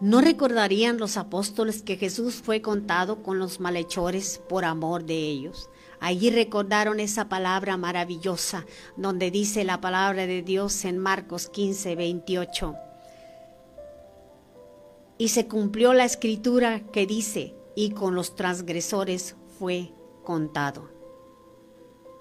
¿No 0.05 0.21
recordarían 0.21 0.99
los 0.99 1.17
apóstoles 1.17 1.81
que 1.81 1.97
Jesús 1.97 2.35
fue 2.35 2.61
contado 2.61 3.23
con 3.23 3.38
los 3.38 3.59
malhechores 3.59 4.38
por 4.51 4.67
amor 4.67 5.05
de 5.05 5.14
ellos? 5.14 5.71
Allí 5.99 6.29
recordaron 6.29 7.01
esa 7.01 7.31
palabra 7.31 7.79
maravillosa 7.79 8.67
donde 8.99 9.31
dice 9.31 9.64
la 9.64 9.81
palabra 9.81 10.27
de 10.27 10.43
Dios 10.43 10.85
en 10.85 10.99
Marcos 10.99 11.49
15, 11.49 11.97
28. 11.97 12.75
Y 15.17 15.29
se 15.29 15.49
cumplió 15.49 15.95
la 15.95 16.05
escritura 16.05 16.81
que 16.93 17.07
dice, 17.07 17.55
y 17.75 17.93
con 17.93 18.14
los 18.14 18.37
transgresores 18.37 19.37
fue 19.59 19.90
contado. 20.23 20.90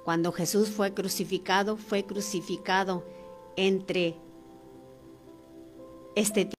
Cuando 0.06 0.32
Jesús 0.32 0.70
fue 0.70 0.94
crucificado, 0.94 1.76
fue 1.76 2.06
crucificado 2.06 3.04
entre 3.58 4.16
este 6.16 6.50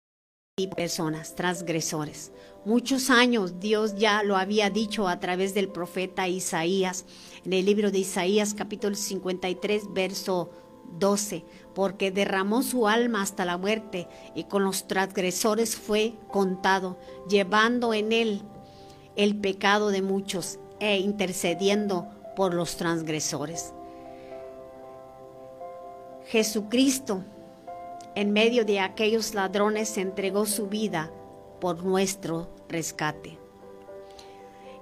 personas, 0.76 1.34
transgresores. 1.34 2.30
Muchos 2.64 3.10
años 3.10 3.58
Dios 3.58 3.96
ya 3.96 4.22
lo 4.22 4.36
había 4.36 4.70
dicho 4.70 5.08
a 5.08 5.18
través 5.18 5.52
del 5.52 5.68
profeta 5.68 6.28
Isaías, 6.28 7.06
en 7.44 7.54
el 7.54 7.64
libro 7.64 7.90
de 7.90 7.98
Isaías 7.98 8.54
capítulo 8.54 8.94
53, 8.94 9.92
verso 9.92 10.52
12, 10.96 11.44
porque 11.74 12.12
derramó 12.12 12.62
su 12.62 12.86
alma 12.86 13.22
hasta 13.22 13.44
la 13.44 13.58
muerte 13.58 14.06
y 14.36 14.44
con 14.44 14.62
los 14.62 14.86
transgresores 14.86 15.74
fue 15.74 16.14
contado, 16.30 17.00
llevando 17.28 17.92
en 17.92 18.12
él 18.12 18.42
el 19.16 19.36
pecado 19.36 19.90
de 19.90 20.02
muchos 20.02 20.60
e 20.78 20.98
intercediendo 20.98 22.06
por 22.36 22.54
los 22.54 22.76
transgresores. 22.76 23.74
Jesucristo 26.26 27.24
en 28.14 28.32
medio 28.32 28.64
de 28.64 28.80
aquellos 28.80 29.34
ladrones 29.34 29.98
entregó 29.98 30.46
su 30.46 30.68
vida 30.68 31.10
por 31.60 31.84
nuestro 31.84 32.48
rescate. 32.68 33.38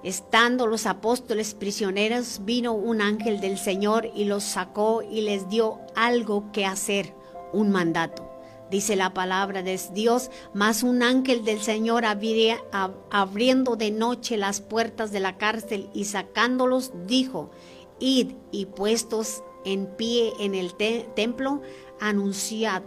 Estando 0.03 0.67
los 0.67 0.85
apóstoles 0.85 1.53
prisioneros, 1.53 2.41
vino 2.43 2.73
un 2.73 3.01
ángel 3.01 3.39
del 3.39 3.57
Señor 3.57 4.09
y 4.13 4.25
los 4.25 4.43
sacó 4.43 5.01
y 5.01 5.21
les 5.21 5.47
dio 5.47 5.79
algo 5.95 6.51
que 6.51 6.65
hacer, 6.65 7.13
un 7.53 7.71
mandato. 7.71 8.29
Dice 8.69 8.95
la 8.95 9.13
palabra 9.13 9.63
de 9.63 9.79
Dios, 9.93 10.29
más 10.53 10.83
un 10.83 11.03
ángel 11.03 11.45
del 11.45 11.61
Señor 11.61 12.03
abriendo 12.05 13.75
de 13.75 13.91
noche 13.91 14.35
las 14.35 14.61
puertas 14.61 15.11
de 15.11 15.19
la 15.19 15.37
cárcel 15.37 15.89
y 15.93 16.05
sacándolos, 16.05 16.91
dijo, 17.05 17.51
id 17.99 18.31
y 18.51 18.65
puestos 18.65 19.43
en 19.63 19.85
pie 19.85 20.33
en 20.39 20.55
el 20.55 20.73
templo, 20.75 21.61
anunciad 22.01 22.83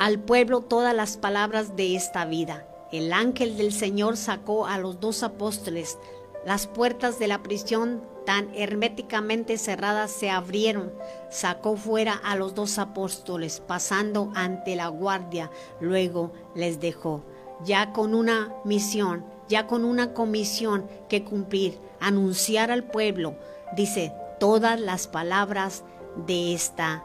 al 0.00 0.18
pueblo 0.18 0.62
todas 0.62 0.94
las 0.94 1.18
palabras 1.18 1.76
de 1.76 1.94
esta 1.94 2.24
vida. 2.24 2.66
El 2.90 3.12
ángel 3.12 3.58
del 3.58 3.70
Señor 3.70 4.16
sacó 4.16 4.66
a 4.66 4.78
los 4.78 4.98
dos 4.98 5.22
apóstoles. 5.22 5.98
Las 6.46 6.66
puertas 6.66 7.18
de 7.18 7.28
la 7.28 7.42
prisión 7.42 8.02
tan 8.24 8.48
herméticamente 8.54 9.58
cerradas 9.58 10.10
se 10.10 10.30
abrieron. 10.30 10.90
Sacó 11.28 11.76
fuera 11.76 12.14
a 12.14 12.34
los 12.34 12.54
dos 12.54 12.78
apóstoles, 12.78 13.60
pasando 13.60 14.32
ante 14.34 14.74
la 14.74 14.88
guardia. 14.88 15.50
Luego 15.80 16.32
les 16.54 16.80
dejó, 16.80 17.22
ya 17.62 17.92
con 17.92 18.14
una 18.14 18.54
misión, 18.64 19.26
ya 19.50 19.66
con 19.66 19.84
una 19.84 20.14
comisión 20.14 20.86
que 21.10 21.24
cumplir, 21.24 21.78
anunciar 22.00 22.70
al 22.70 22.84
pueblo, 22.84 23.34
dice, 23.76 24.14
todas 24.38 24.80
las 24.80 25.08
palabras 25.08 25.84
de 26.26 26.54
esta 26.54 27.04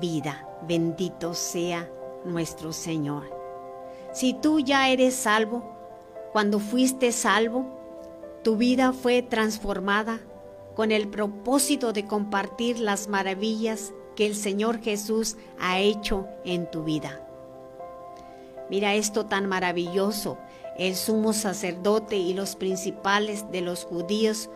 vida. 0.00 0.48
Bendito 0.66 1.34
sea 1.34 1.90
nuestro 2.24 2.72
Señor. 2.72 3.30
Si 4.12 4.34
tú 4.34 4.60
ya 4.60 4.88
eres 4.88 5.14
salvo, 5.14 5.62
cuando 6.32 6.58
fuiste 6.58 7.12
salvo, 7.12 7.66
tu 8.42 8.56
vida 8.56 8.92
fue 8.92 9.22
transformada 9.22 10.20
con 10.74 10.92
el 10.92 11.08
propósito 11.08 11.92
de 11.92 12.06
compartir 12.06 12.78
las 12.78 13.08
maravillas 13.08 13.92
que 14.16 14.26
el 14.26 14.34
Señor 14.34 14.80
Jesús 14.80 15.36
ha 15.58 15.78
hecho 15.78 16.26
en 16.44 16.70
tu 16.70 16.84
vida. 16.84 17.20
Mira 18.70 18.94
esto 18.94 19.26
tan 19.26 19.46
maravilloso. 19.46 20.38
El 20.76 20.96
sumo 20.96 21.32
sacerdote 21.32 22.16
y 22.16 22.34
los 22.34 22.56
principales 22.56 23.50
de 23.52 23.60
los 23.60 23.84
judíos 23.84 24.50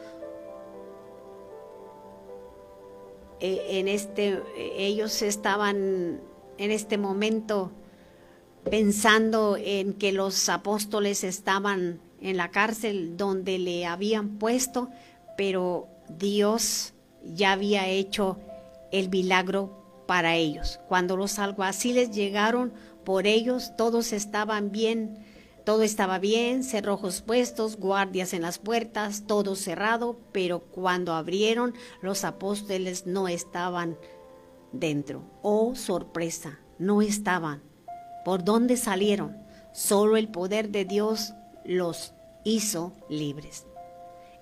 eh, 3.41 3.79
en 3.79 3.87
este 3.87 4.43
ellos 4.57 5.23
estaban 5.23 6.21
en 6.59 6.71
este 6.71 6.99
momento 6.99 7.73
pensando 8.69 9.57
en 9.57 9.95
que 9.95 10.13
los 10.13 10.49
apóstoles 10.49 11.25
estaban 11.25 12.01
en 12.21 12.37
la 12.37 12.51
cárcel 12.51 13.17
donde 13.17 13.59
le 13.59 13.87
habían 13.87 14.39
puesto, 14.39 14.91
pero 15.37 15.89
Dios 16.19 16.93
ya 17.25 17.53
había 17.53 17.89
hecho 17.89 18.39
el 18.93 19.09
milagro 19.09 20.03
para 20.07 20.37
ellos. 20.37 20.81
Cuando 20.89 21.17
los 21.17 21.39
alguaciles 21.39 22.11
llegaron 22.11 22.73
por 23.05 23.27
ellos, 23.27 23.73
todos 23.77 24.13
estaban 24.13 24.71
bien, 24.71 25.25
todo 25.65 25.83
estaba 25.83 26.19
bien, 26.19 26.65
cerrojos 26.65 27.21
puestos, 27.21 27.77
guardias 27.77 28.33
en 28.33 28.43
las 28.43 28.59
puertas, 28.59 29.25
todo 29.27 29.55
cerrado, 29.55 30.19
pero 30.33 30.61
cuando 30.61 31.13
abrieron, 31.13 31.75
los 32.01 32.25
apóstoles 32.25 33.07
no 33.07 33.29
estaban 33.29 33.99
dentro. 34.73 35.23
Oh, 35.43 35.75
sorpresa, 35.75 36.59
no 36.79 37.03
estaban. 37.03 37.63
¿Por 38.25 38.45
dónde 38.45 38.77
salieron? 38.77 39.37
Solo 39.73 40.17
el 40.17 40.29
poder 40.29 40.71
de 40.71 40.85
Dios 40.85 41.35
los 41.65 42.15
hizo 42.45 42.93
libres. 43.09 43.67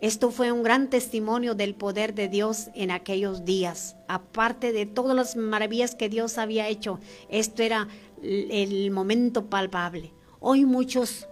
Esto 0.01 0.31
fue 0.31 0.53
un 0.53 0.63
gran 0.63 0.91
testimonio 0.91 1.55
del 1.55 1.75
poder 1.75 2.15
de 2.15 2.29
Dios 2.29 2.69
en 2.75 2.91
aquellos 2.91 3.45
días. 3.45 3.97
Aparte 4.09 4.73
de 4.73 4.85
todas 4.85 5.17
las 5.17 5.37
maravillas 5.37 5.95
que 5.95 6.11
Dios 6.11 6.37
había 6.37 6.69
hecho, 6.69 7.01
esto 7.31 7.63
era 7.63 7.89
el 8.23 8.91
momento 8.91 9.47
palpable. 9.47 10.13
Hoy 10.39 10.67
muchos 10.67 11.27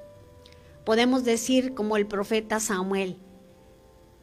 podemos 0.84 1.24
decir 1.24 1.74
como 1.74 1.96
el 1.96 2.06
profeta 2.06 2.58
Samuel. 2.58 3.18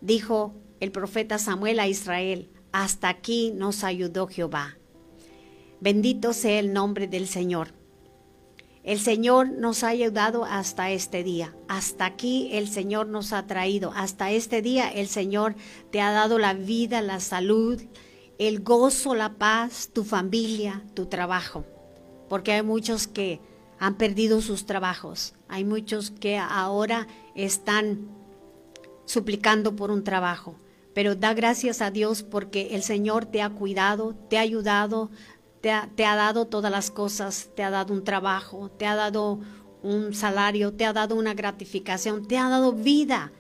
Dijo 0.02 0.56
el 0.80 0.92
profeta 0.92 1.38
Samuel 1.38 1.80
a 1.80 1.88
Israel, 1.88 2.50
hasta 2.72 3.10
aquí 3.10 3.52
nos 3.56 3.84
ayudó 3.84 4.28
Jehová. 4.28 4.78
Bendito 5.80 6.34
sea 6.34 6.60
el 6.60 6.74
nombre 6.74 7.08
del 7.08 7.28
Señor. 7.28 7.74
El 8.84 9.00
Señor 9.00 9.50
nos 9.50 9.84
ha 9.84 9.90
ayudado 9.90 10.44
hasta 10.44 10.90
este 10.90 11.24
día. 11.24 11.56
Hasta 11.68 12.06
aquí 12.06 12.50
el 12.52 12.68
Señor 12.68 13.08
nos 13.08 13.32
ha 13.32 13.46
traído. 13.46 13.92
Hasta 13.96 14.32
este 14.32 14.62
día 14.62 14.90
el 14.90 15.08
Señor 15.08 15.56
te 15.92 16.02
ha 16.02 16.12
dado 16.12 16.40
la 16.40 16.54
vida, 16.54 17.02
la 17.02 17.20
salud, 17.20 17.82
el 18.40 18.62
gozo, 18.62 19.14
la 19.14 19.34
paz, 19.34 19.90
tu 19.94 20.04
familia, 20.04 20.84
tu 20.96 21.06
trabajo. 21.06 21.64
Porque 22.28 22.54
hay 22.54 22.64
muchos 22.64 23.08
que 23.08 23.40
han 23.78 23.96
perdido 23.96 24.42
sus 24.42 24.66
trabajos. 24.66 25.36
Hay 25.48 25.64
muchos 25.64 26.10
que 26.10 26.38
ahora 26.38 27.08
están 27.36 28.08
suplicando 29.06 29.76
por 29.76 29.92
un 29.92 30.04
trabajo. 30.04 30.56
Pero 30.94 31.16
da 31.16 31.34
gracias 31.34 31.82
a 31.82 31.92
Dios 31.92 32.24
porque 32.24 32.76
el 32.76 32.84
Señor 32.84 33.26
te 33.26 33.42
ha 33.42 33.50
cuidado, 33.50 34.16
te 34.30 34.38
ha 34.38 34.42
ayudado, 34.42 35.10
te 35.62 35.72
ha, 35.72 36.16
dado 36.16 36.48
todas 36.48 36.72
las 36.72 36.90
cosas, 36.90 37.50
te 37.56 37.64
ha 37.64 37.70
dado 37.70 37.94
un 37.94 38.04
trabajo, 38.04 38.70
te 38.72 38.88
ha 38.88 38.96
dado 38.96 39.40
un 39.84 40.14
salario, 40.14 40.74
te 40.74 40.86
ha 40.86 40.94
dado 40.94 41.16
una 41.16 41.34
gratificación, 41.34 42.28
te 42.28 42.38
ha 42.38 42.50
dado 42.50 42.74
vida, 42.74 43.32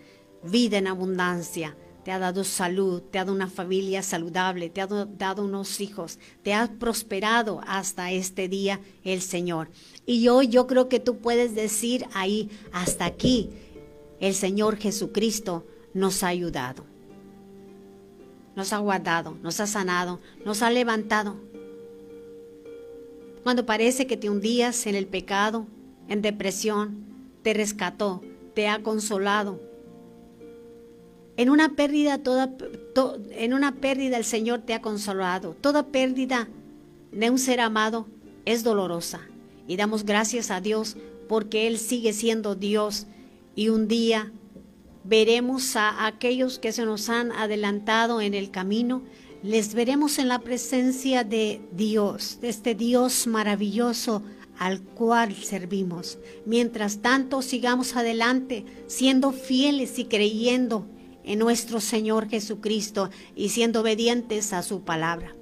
vida 0.44 0.78
en 0.78 0.88
abundancia, 0.88 1.76
te 2.06 2.12
ha 2.12 2.20
dado 2.20 2.44
salud, 2.44 3.02
te 3.02 3.18
ha 3.18 3.26
dado 3.26 3.36
una 3.36 3.50
familia 3.50 4.04
saludable, 4.04 4.70
te 4.70 4.82
ha 4.82 4.88
dado, 4.88 5.44
unos 5.44 5.82
hijos, 5.82 6.20
te 6.44 6.54
ha 6.54 6.72
prosperado 6.80 7.62
hasta 7.66 8.12
este 8.12 8.48
día 8.48 8.80
el 9.04 9.22
Señor. 9.22 9.70
Y 10.06 10.28
hoy 10.28 10.48
yo 10.48 10.68
creo 10.68 10.90
que 10.90 11.00
tú 11.00 11.18
puedes 11.18 11.56
decir 11.56 12.06
ahí, 12.14 12.50
hasta 12.72 13.06
aquí, 13.06 13.50
el 14.20 14.36
Señor 14.36 14.78
Jesucristo 14.78 15.66
nos 15.94 16.24
ha 16.24 16.28
ayudado, 16.28 16.86
nos 18.56 18.74
ha 18.74 18.78
guardado, 18.80 19.38
nos 19.42 19.60
ha 19.60 19.68
sanado, 19.68 20.20
nos 20.46 20.62
ha 20.62 20.70
levantado, 20.70 21.36
cuando 23.44 23.66
parece 23.66 24.06
que 24.06 24.18
te 24.18 24.30
hundías 24.30 24.86
en 24.86 24.96
el 24.96 25.08
pecado, 25.08 25.66
en 26.08 26.22
depresión, 26.22 27.06
te 27.42 27.54
rescató, 27.54 28.22
te 28.54 28.68
ha 28.68 28.84
consolado. 28.84 29.60
En 31.38 31.50
una 31.50 31.76
pérdida 31.76 32.20
toda 32.20 32.52
en 33.32 33.54
una 33.54 33.76
pérdida 33.76 34.18
el 34.18 34.26
Señor 34.26 34.62
te 34.62 34.74
ha 34.74 34.82
consolado. 34.82 35.56
Toda 35.60 35.88
pérdida 35.88 36.50
de 37.12 37.30
un 37.30 37.40
ser 37.40 37.62
amado 37.62 38.06
es 38.46 38.64
dolorosa 38.64 39.22
y 39.68 39.76
damos 39.76 40.06
gracias 40.06 40.52
a 40.52 40.62
Dios 40.62 40.98
porque 41.28 41.66
él 41.68 41.80
sigue 41.80 42.14
siendo 42.14 42.54
Dios 42.54 43.08
y 43.56 43.70
un 43.70 43.88
día 43.88 44.32
veremos 45.04 45.76
a 45.76 46.06
aquellos 46.08 46.60
que 46.60 46.72
se 46.72 46.86
nos 46.86 47.10
han 47.10 47.32
adelantado 47.32 48.22
en 48.22 48.34
el 48.34 48.52
camino 48.52 49.04
les 49.44 49.74
veremos 49.74 50.20
en 50.20 50.28
la 50.28 50.40
presencia 50.40 51.24
de 51.24 51.62
Dios, 51.72 52.38
de 52.42 52.50
este 52.50 52.76
Dios 52.76 53.26
maravilloso 53.26 54.22
al 54.60 54.82
cual 54.82 55.34
servimos. 55.36 56.20
Mientras 56.46 57.00
tanto, 57.00 57.42
sigamos 57.42 57.96
adelante, 57.96 58.66
siendo 58.86 59.32
fieles 59.32 59.98
y 59.98 60.06
creyendo 60.06 60.86
en 61.24 61.40
nuestro 61.40 61.82
Señor 61.82 62.30
Jesucristo 62.30 63.10
y 63.36 63.50
siendo 63.50 63.82
obedientes 63.82 64.54
a 64.54 64.62
su 64.62 64.82
palabra. 64.82 65.36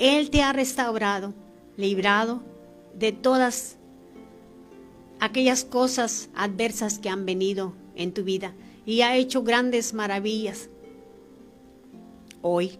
Él 0.00 0.30
te 0.30 0.42
ha 0.42 0.52
restaurado, 0.52 1.34
librado 1.76 2.42
de 2.98 3.12
todas 3.12 3.76
aquellas 5.20 5.64
cosas 5.64 6.30
adversas 6.34 6.98
que 6.98 7.08
han 7.08 7.24
venido 7.24 7.74
en 7.94 8.12
tu 8.12 8.24
vida 8.24 8.54
y 8.86 9.02
ha 9.02 9.16
hecho 9.16 9.42
grandes 9.42 9.94
maravillas. 9.94 10.68
Hoy 12.42 12.78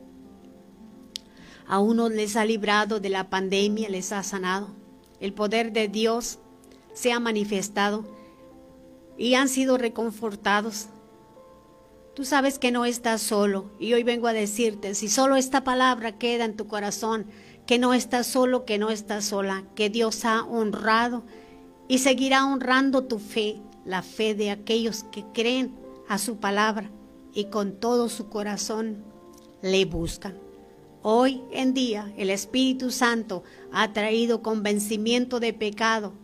a 1.67 1.79
unos 1.79 2.13
les 2.13 2.37
ha 2.37 2.45
librado 2.45 3.01
de 3.01 3.09
la 3.09 3.31
pandemia, 3.31 3.89
les 3.89 4.13
ha 4.13 4.23
sanado. 4.23 4.69
El 5.21 5.33
poder 5.33 5.73
de 5.73 5.89
Dios 5.89 6.39
se 6.93 7.13
ha 7.13 7.21
manifestado 7.21 8.05
y 9.17 9.35
han 9.35 9.49
sido 9.49 9.79
reconfortados. 9.79 10.89
Tú 12.15 12.25
sabes 12.25 12.59
que 12.59 12.71
no 12.71 12.85
estás 12.85 13.23
solo 13.23 13.71
y 13.81 13.95
hoy 13.95 14.05
vengo 14.05 14.29
a 14.29 14.33
decirte, 14.33 14.95
si 14.95 15.09
solo 15.09 15.37
esta 15.37 15.65
palabra 15.65 16.19
queda 16.19 16.45
en 16.45 16.57
tu 16.57 16.67
corazón, 16.67 17.27
que 17.67 17.79
no 17.79 17.95
estás 17.95 18.27
solo, 18.27 18.67
que 18.67 18.79
no 18.79 18.91
estás 18.91 19.25
sola, 19.25 19.65
que 19.75 19.89
Dios 19.89 20.25
ha 20.25 20.45
honrado 20.45 21.25
y 21.89 21.99
seguirá 21.99 22.47
honrando 22.47 23.05
tu 23.05 23.19
fe, 23.19 23.61
la 23.85 24.03
fe 24.03 24.35
de 24.35 24.51
aquellos 24.51 25.05
que 25.05 25.25
creen 25.33 25.84
a 26.09 26.19
su 26.19 26.37
palabra 26.37 26.91
y 27.33 27.47
con 27.47 27.79
todo 27.81 28.09
su 28.09 28.29
corazón 28.29 29.05
le 29.63 29.85
buscan. 29.85 30.39
Hoy 31.03 31.43
en 31.53 31.75
día 31.75 32.13
el 32.17 32.31
Espíritu 32.31 32.91
Santo 32.91 33.43
ha 33.73 33.93
traído 33.93 34.43
convencimiento 34.43 35.41
de 35.41 35.53
pecado 35.53 36.15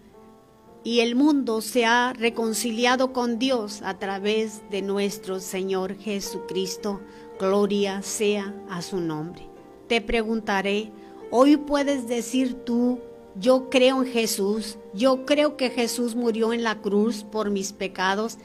y 0.82 1.00
el 1.00 1.14
mundo 1.14 1.60
se 1.60 1.84
ha 1.84 2.14
reconciliado 2.14 3.12
con 3.12 3.38
Dios 3.38 3.82
a 3.82 3.98
través 3.98 4.62
de 4.70 4.80
nuestro 4.80 5.40
Señor 5.40 5.96
Jesucristo. 5.98 7.00
Gloria 7.38 8.02
sea 8.02 8.54
a 8.70 8.80
su 8.80 9.00
nombre. 9.00 9.46
Te 9.88 10.00
preguntaré, 10.00 10.90
hoy 11.30 11.56
puedes 11.56 12.08
decir 12.08 12.54
tú, 12.64 13.00
yo 13.38 13.68
creo 13.70 14.02
en 14.02 14.10
Jesús, 14.10 14.78
yo 14.94 15.26
creo 15.26 15.56
que 15.56 15.70
Jesús 15.70 16.14
murió 16.16 16.52
en 16.52 16.62
la 16.62 16.80
cruz 16.80 17.24
por 17.24 17.50
mis 17.50 17.72
pecados 17.72 18.38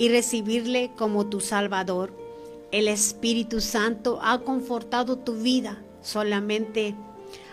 y 0.00 0.08
recibirle 0.08 0.92
como 0.96 1.26
tu 1.26 1.40
Salvador. 1.40 2.16
El 2.72 2.88
Espíritu 2.88 3.60
Santo 3.60 4.18
ha 4.22 4.40
confortado 4.40 5.18
tu 5.18 5.34
vida. 5.34 5.84
Solamente 6.00 6.94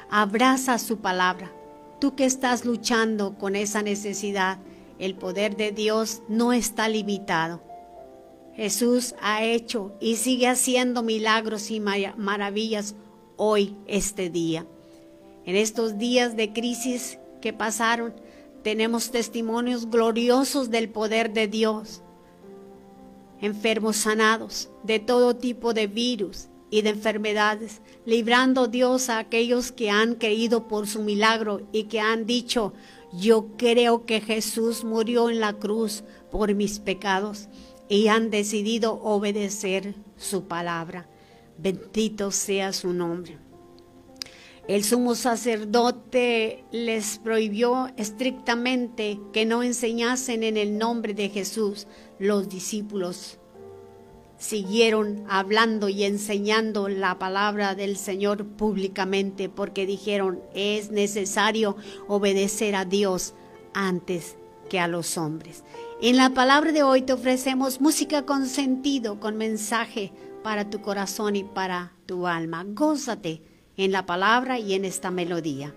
abraza 0.09 0.79
su 0.79 0.99
palabra. 0.99 1.51
Tú 1.99 2.15
que 2.15 2.23
estás 2.23 2.63
luchando 2.63 3.37
con 3.37 3.57
esa 3.57 3.81
necesidad, 3.81 4.59
el 4.97 5.13
poder 5.13 5.57
de 5.57 5.73
Dios 5.73 6.21
no 6.29 6.53
está 6.53 6.87
limitado. 6.87 7.61
Jesús 8.55 9.13
ha 9.21 9.43
hecho 9.43 9.91
y 9.99 10.15
sigue 10.15 10.47
haciendo 10.47 11.03
milagros 11.03 11.69
y 11.69 11.81
maravillas 11.81 12.95
hoy, 13.35 13.75
este 13.87 14.29
día. 14.29 14.65
En 15.43 15.57
estos 15.57 15.97
días 15.97 16.37
de 16.37 16.53
crisis 16.53 17.19
que 17.41 17.51
pasaron, 17.51 18.13
tenemos 18.63 19.11
testimonios 19.11 19.89
gloriosos 19.89 20.69
del 20.69 20.87
poder 20.87 21.33
de 21.33 21.49
Dios 21.49 22.03
enfermos 23.41 23.97
sanados 23.97 24.69
de 24.83 24.99
todo 24.99 25.35
tipo 25.35 25.73
de 25.73 25.87
virus 25.87 26.47
y 26.69 26.81
de 26.81 26.89
enfermedades, 26.89 27.81
librando 28.05 28.67
Dios 28.67 29.09
a 29.09 29.19
aquellos 29.19 29.71
que 29.71 29.89
han 29.89 30.15
creído 30.15 30.67
por 30.67 30.87
su 30.87 31.01
milagro 31.01 31.61
y 31.71 31.83
que 31.83 31.99
han 31.99 32.25
dicho, 32.25 32.73
yo 33.13 33.47
creo 33.57 34.05
que 34.05 34.21
Jesús 34.21 34.83
murió 34.83 35.29
en 35.29 35.39
la 35.39 35.53
cruz 35.53 36.03
por 36.29 36.53
mis 36.53 36.79
pecados 36.79 37.47
y 37.89 38.07
han 38.07 38.29
decidido 38.29 38.93
obedecer 39.01 39.95
su 40.17 40.43
palabra. 40.43 41.07
Bendito 41.57 42.31
sea 42.31 42.73
su 42.73 42.91
nombre. 42.93 43.46
El 44.67 44.83
sumo 44.83 45.15
sacerdote 45.15 46.65
les 46.71 47.19
prohibió 47.19 47.87
estrictamente 47.95 49.17
que 49.31 49.45
no 49.45 49.63
enseñasen 49.63 50.43
en 50.43 50.57
el 50.57 50.77
nombre 50.77 51.13
de 51.13 51.29
Jesús. 51.29 51.87
Los 52.19 52.49
discípulos 52.49 53.39
siguieron 54.37 55.23
hablando 55.29 55.87
y 55.87 56.03
enseñando 56.03 56.89
la 56.89 57.17
palabra 57.17 57.75
del 57.75 57.95
Señor 57.95 58.45
públicamente 58.45 59.47
porque 59.47 59.85
dijeron, 59.85 60.41
es 60.53 60.91
necesario 60.91 61.77
obedecer 62.09 62.75
a 62.75 62.83
Dios 62.83 63.35
antes 63.73 64.35
que 64.69 64.81
a 64.81 64.89
los 64.89 65.17
hombres. 65.17 65.63
En 66.01 66.17
la 66.17 66.33
palabra 66.33 66.73
de 66.73 66.83
hoy 66.83 67.03
te 67.03 67.13
ofrecemos 67.13 67.79
música 67.79 68.25
con 68.25 68.45
sentido, 68.45 69.21
con 69.21 69.37
mensaje 69.37 70.11
para 70.43 70.69
tu 70.69 70.81
corazón 70.81 71.37
y 71.37 71.45
para 71.45 71.93
tu 72.05 72.27
alma. 72.27 72.65
Gózate 72.67 73.56
en 73.77 73.91
la 73.91 74.05
palabra 74.05 74.59
y 74.59 74.73
en 74.73 74.85
esta 74.85 75.11
melodía. 75.11 75.73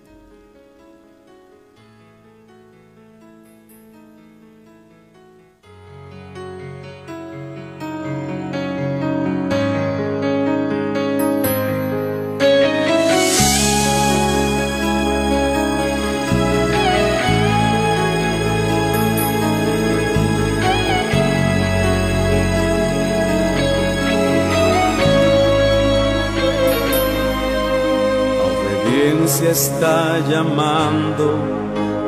Está 29.50 30.20
llamando 30.28 31.34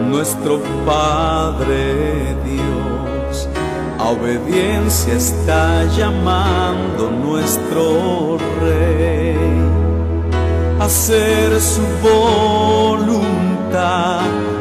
nuestro 0.08 0.60
Padre 0.86 2.36
Dios. 2.44 3.48
A 3.98 4.10
obediencia 4.10 5.14
está 5.14 5.84
llamando 5.96 7.10
nuestro 7.10 8.38
Rey. 8.60 9.36
A 10.78 10.84
hacer 10.84 11.60
su 11.60 11.82
voluntad, 12.02 13.40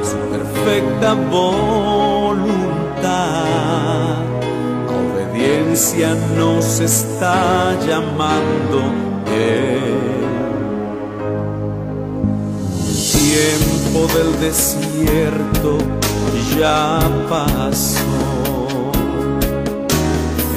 su 0.04 0.18
perfecta 0.36 1.14
voluntad. 1.14 2.42
A 4.88 4.94
obediencia 5.14 6.16
nos 6.36 6.80
está 6.80 7.76
llamando 7.88 8.82
Él. 9.28 10.11
Tiempo 13.32 14.08
del 14.14 14.32
desierto 14.42 15.78
ya 16.58 17.00
pasó. 17.30 18.92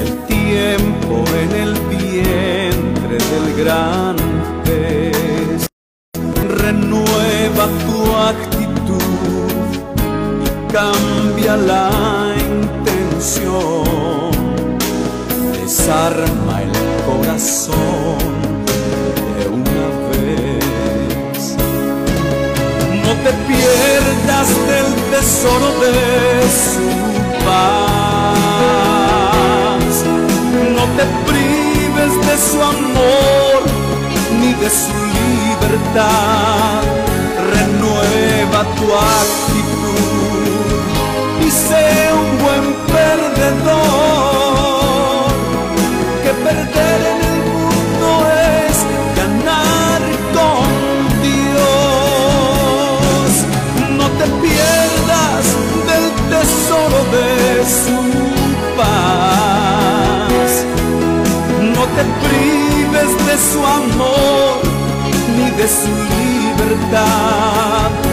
El 0.02 0.10
tiempo 0.26 1.24
en 1.42 1.50
el 1.64 1.72
vientre 1.88 3.18
del 3.32 3.46
gran 3.64 4.16
pez 4.64 5.68
renueva 6.48 7.64
tu 7.84 7.98
actitud 8.32 9.50
y 10.44 10.72
cambia 10.72 11.56
la 11.56 11.90
intención. 12.50 13.84
Desarma 15.62 16.62
el 16.62 16.72
corazón 17.06 18.03
pierdas 23.54 24.48
del 24.70 24.88
tesoro 25.10 25.68
de 25.84 25.94
su 26.70 26.88
paz. 27.44 28.34
No 30.76 30.84
te 30.96 31.04
prives 31.28 32.12
de 32.28 32.36
su 32.48 32.58
amor 32.62 33.58
ni 34.40 34.50
de 34.54 34.68
su 34.70 34.98
libertad. 35.18 36.82
Renueva 37.54 38.60
tu 38.76 38.86
actitud 39.20 39.74
y 41.46 41.48
sé 41.50 41.86
un 42.22 42.28
buen 42.42 42.64
perdedor 42.86 44.23
de 57.14 57.64
su 57.80 57.98
paz. 58.76 60.50
No 61.60 61.82
te 61.96 62.04
prives 62.24 63.10
de 63.26 63.36
su 63.50 63.60
amor 63.66 64.54
ni 65.36 65.46
de 65.50 65.66
su 65.68 65.92
libertad. 66.14 68.03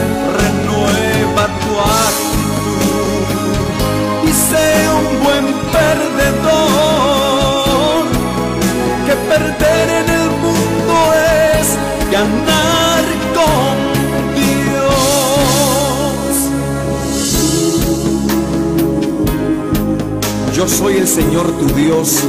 Yo 20.62 20.68
soy 20.68 20.98
el 20.98 21.08
Señor 21.08 21.50
tu 21.58 21.66
Dios, 21.74 22.20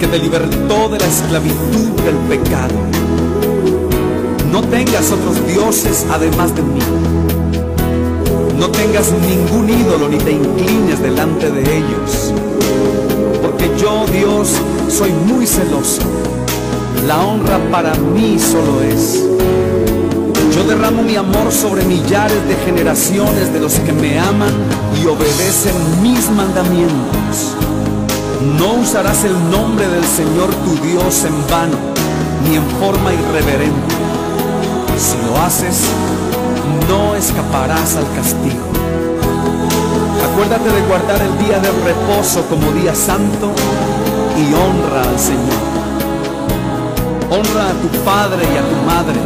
que 0.00 0.06
te 0.06 0.18
libertó 0.18 0.88
de 0.88 0.98
la 0.98 1.06
esclavitud 1.06 1.90
del 2.02 2.16
pecado. 2.26 2.72
No 4.50 4.62
tengas 4.62 5.12
otros 5.12 5.46
dioses 5.46 6.06
además 6.10 6.56
de 6.56 6.62
mí. 6.62 6.80
No 8.58 8.70
tengas 8.70 9.12
ningún 9.28 9.68
ídolo 9.68 10.08
ni 10.08 10.16
te 10.16 10.32
inclines 10.32 11.02
delante 11.02 11.50
de 11.50 11.60
ellos. 11.76 12.32
Porque 13.42 13.70
yo, 13.78 14.06
Dios, 14.06 14.52
soy 14.88 15.10
muy 15.10 15.46
celoso. 15.46 16.00
La 17.06 17.20
honra 17.20 17.58
para 17.70 17.94
mí 17.96 18.38
solo 18.38 18.82
es. 18.82 19.22
Yo 20.54 20.64
derramo 20.64 21.02
mi 21.02 21.16
amor 21.16 21.52
sobre 21.52 21.84
millares 21.84 22.48
de 22.48 22.54
generaciones 22.64 23.52
de 23.52 23.60
los 23.60 23.74
que 23.74 23.92
me 23.92 24.18
aman 24.18 24.54
y 25.02 25.06
obedecen 25.06 25.74
mis 26.02 26.30
mandamientos. 26.30 27.56
No 28.58 28.74
usarás 28.80 29.24
el 29.24 29.34
nombre 29.50 29.88
del 29.88 30.04
Señor 30.04 30.50
tu 30.64 30.74
Dios 30.86 31.24
en 31.24 31.34
vano, 31.48 31.76
ni 32.48 32.56
en 32.56 32.66
forma 32.78 33.12
irreverente. 33.12 33.94
Si 34.98 35.16
lo 35.26 35.40
haces, 35.42 35.80
no 36.88 37.14
escaparás 37.16 37.96
al 37.96 38.06
castigo. 38.14 38.66
Acuérdate 40.32 40.70
de 40.70 40.80
guardar 40.82 41.20
el 41.22 41.38
día 41.46 41.58
de 41.58 41.70
reposo 41.84 42.44
como 42.48 42.70
día 42.72 42.94
santo 42.94 43.52
y 44.38 44.54
honra 44.54 45.02
al 45.02 45.18
Señor. 45.18 45.62
Honra 47.30 47.70
a 47.70 47.72
tu 47.72 47.88
padre 48.04 48.44
y 48.44 48.56
a 48.56 48.62
tu 48.62 48.76
madre 48.86 49.20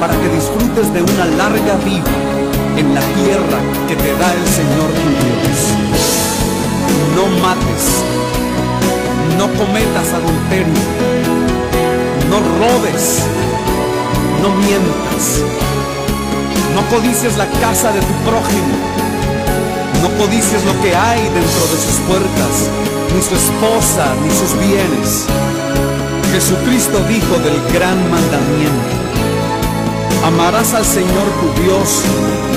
para 0.00 0.14
que 0.14 0.28
disfrutes 0.28 0.92
de 0.92 1.02
una 1.02 1.24
larga 1.24 1.76
vida 1.84 2.27
en 2.78 2.94
la 2.94 3.00
tierra 3.00 3.58
que 3.88 3.96
te 3.96 4.12
da 4.14 4.32
el 4.32 4.46
Señor 4.46 4.88
tu 4.98 5.08
Dios. 5.18 5.60
No 7.16 7.26
mates, 7.42 7.84
no 9.36 9.46
cometas 9.58 10.08
adulterio, 10.14 10.82
no 12.30 12.38
robes, 12.60 13.24
no 14.42 14.50
mientas, 14.62 15.42
no 16.74 16.82
codices 16.94 17.36
la 17.36 17.46
casa 17.60 17.90
de 17.90 18.00
tu 18.00 18.14
prójimo, 18.28 18.74
no 20.02 20.08
codices 20.22 20.64
lo 20.64 20.80
que 20.80 20.94
hay 20.94 21.22
dentro 21.22 21.62
de 21.72 21.78
sus 21.84 21.98
puertas, 22.06 22.54
ni 23.12 23.20
su 23.22 23.34
esposa, 23.34 24.14
ni 24.22 24.30
sus 24.30 24.56
bienes. 24.60 25.26
Jesucristo 26.32 27.00
dijo 27.08 27.38
del 27.38 27.58
gran 27.72 27.98
mandamiento 28.10 28.98
Amarás 30.26 30.74
al 30.74 30.84
Señor 30.84 31.26
tu 31.40 31.62
Dios 31.62 32.02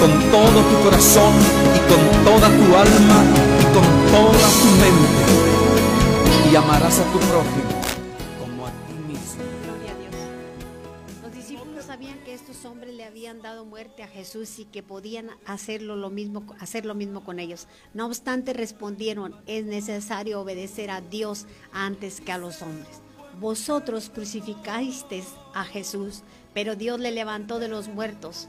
con 0.02 0.10
todo 0.32 0.64
tu 0.64 0.84
corazón 0.84 1.32
y 1.76 1.80
con 1.88 2.26
toda 2.26 2.48
tu 2.50 2.76
alma 2.76 3.24
y 3.60 3.64
con 3.66 3.86
toda 4.12 4.48
tu 4.60 4.68
mente. 4.82 6.50
Y 6.52 6.56
amarás 6.56 6.98
a 6.98 7.04
tu 7.12 7.20
prójimo 7.20 7.70
como 8.40 8.66
a 8.66 8.72
ti 8.72 8.94
mismo. 9.08 9.44
Gloria 9.64 9.92
a 9.92 9.98
Dios. 10.00 10.16
Los 11.22 11.34
discípulos 11.36 11.86
sabían 11.86 12.18
que 12.26 12.34
estos 12.34 12.66
hombres 12.66 12.96
le 12.96 13.06
habían 13.06 13.44
dado 13.44 13.64
muerte 13.64 14.02
a 14.02 14.08
Jesús 14.08 14.58
y 14.58 14.66
que 14.66 14.82
podían 14.82 15.30
hacerlo 15.46 15.96
lo 15.96 16.10
mismo, 16.10 16.46
hacer 16.60 16.88
lo 16.88 16.96
mismo 16.96 17.24
con 17.24 17.38
ellos. 17.38 17.68
No 17.94 18.08
obstante, 18.08 18.54
respondieron, 18.54 19.36
es 19.46 19.66
necesario 19.66 20.42
obedecer 20.42 20.90
a 20.90 21.02
Dios 21.02 21.46
antes 21.74 22.22
que 22.22 22.32
a 22.32 22.40
los 22.40 22.64
hombres. 22.64 23.02
Vosotros 23.40 24.10
crucificasteis 24.12 25.28
a 25.54 25.64
Jesús 25.64 26.24
pero 26.54 26.76
Dios 26.76 27.00
le 27.00 27.12
levantó 27.12 27.60
de 27.60 27.68
los 27.68 27.88
muertos. 27.88 28.48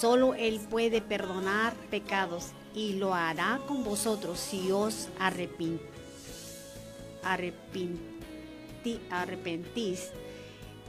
Solo 0.00 0.32
Él 0.32 0.60
puede 0.70 1.02
perdonar 1.02 1.74
pecados 1.90 2.52
y 2.74 2.94
lo 2.94 3.12
hará 3.12 3.60
con 3.68 3.84
vosotros 3.84 4.38
si 4.38 4.72
os 4.72 5.08
arrepentís. 5.18 5.80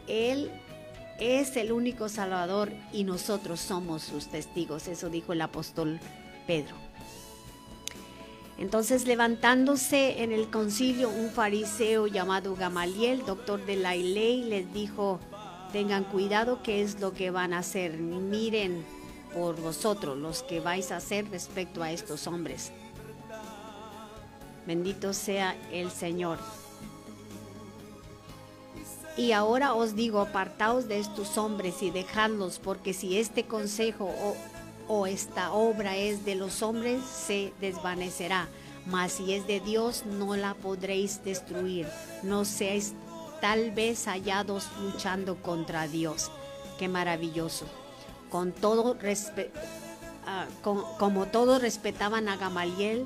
Él 0.08 0.50
es 1.20 1.58
el 1.58 1.74
único 1.74 2.08
Salvador 2.08 2.72
y 2.94 3.04
nosotros 3.04 3.60
somos 3.60 4.02
sus 4.02 4.28
testigos. 4.28 4.88
Eso 4.88 5.10
dijo 5.10 5.34
el 5.34 5.42
apóstol 5.42 6.00
Pedro. 6.48 6.76
Entonces, 8.58 9.06
levantándose 9.08 10.24
en 10.24 10.32
el 10.32 10.50
concilio 10.50 11.10
un 11.10 11.32
fariseo 11.32 12.08
llamado 12.08 12.56
Gamaliel, 12.56 13.26
doctor 13.26 13.66
de 13.66 13.76
la 13.76 13.94
ley, 13.94 14.44
les 14.46 14.72
dijo, 14.74 15.20
tengan 15.74 16.06
cuidado 16.06 16.64
qué 16.64 16.82
es 16.82 17.02
lo 17.02 17.12
que 17.14 17.30
van 17.30 17.54
a 17.54 17.60
hacer. 17.60 17.98
Miren 17.98 19.01
por 19.34 19.60
vosotros 19.60 20.18
los 20.18 20.44
que 20.44 20.60
vais 20.60 20.92
a 20.92 20.98
hacer 20.98 21.30
respecto 21.30 21.84
a 21.84 21.92
estos 21.92 22.28
hombres. 22.28 22.72
Bendito 24.66 25.14
sea 25.14 25.56
el 25.72 25.92
Señor. 25.92 26.38
Y 29.18 29.34
ahora 29.34 29.74
os 29.74 29.96
digo, 29.96 30.22
apartaos 30.22 30.88
de 30.88 31.00
estos 31.00 31.38
hombres 31.38 31.82
y 31.82 31.92
dejadlos, 31.92 32.60
porque 32.60 32.94
si 32.94 33.18
este 33.18 33.44
consejo 33.44 34.10
o, 34.88 35.08
esta 35.08 35.52
obra 35.52 35.98
es 35.98 36.26
de 36.26 36.36
los 36.36 36.62
hombres, 36.62 37.02
se 37.04 37.54
desvanecerá. 37.60 38.48
Mas 38.86 39.14
si 39.14 39.34
es 39.34 39.46
de 39.48 39.60
Dios, 39.60 40.06
no 40.06 40.36
la 40.36 40.54
podréis 40.54 41.24
destruir. 41.24 41.88
No 42.24 42.46
seáis 42.46 42.94
tal 43.42 43.72
vez 43.72 44.06
hallados 44.06 44.68
luchando 44.82 45.36
contra 45.42 45.88
Dios. 45.88 46.32
Qué 46.80 46.88
maravilloso. 46.88 47.66
Con 48.32 48.52
todo. 48.52 48.98
Ah, 50.26 50.48
como 50.98 51.26
todos 51.28 51.62
respetaban 51.62 52.30
a 52.30 52.38
Gamaliel, 52.38 53.06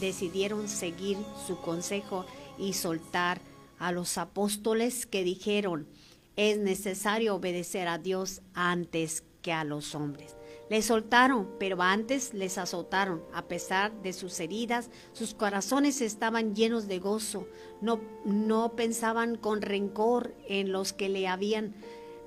decidieron 0.00 0.68
seguir 0.68 1.16
su 1.46 1.60
consejo 1.60 2.26
y 2.58 2.74
soltar 2.74 3.40
a 3.78 3.92
los 3.92 4.18
apóstoles 4.18 5.06
que 5.06 5.24
dijeron, 5.24 5.88
es 6.36 6.58
necesario 6.58 7.34
obedecer 7.34 7.88
a 7.88 7.98
Dios 7.98 8.42
antes 8.54 9.24
que 9.42 9.52
a 9.52 9.64
los 9.64 9.94
hombres. 9.94 10.36
Les 10.68 10.84
soltaron, 10.84 11.48
pero 11.58 11.82
antes 11.82 12.32
les 12.32 12.56
azotaron. 12.56 13.22
A 13.34 13.42
pesar 13.42 13.92
de 14.02 14.12
sus 14.12 14.38
heridas, 14.38 14.88
sus 15.12 15.34
corazones 15.34 16.00
estaban 16.00 16.54
llenos 16.54 16.86
de 16.86 17.00
gozo. 17.00 17.48
No, 17.80 18.00
no 18.24 18.76
pensaban 18.76 19.36
con 19.36 19.62
rencor 19.62 20.32
en 20.46 20.70
los 20.70 20.92
que 20.92 21.08
le 21.08 21.26
habían 21.26 21.74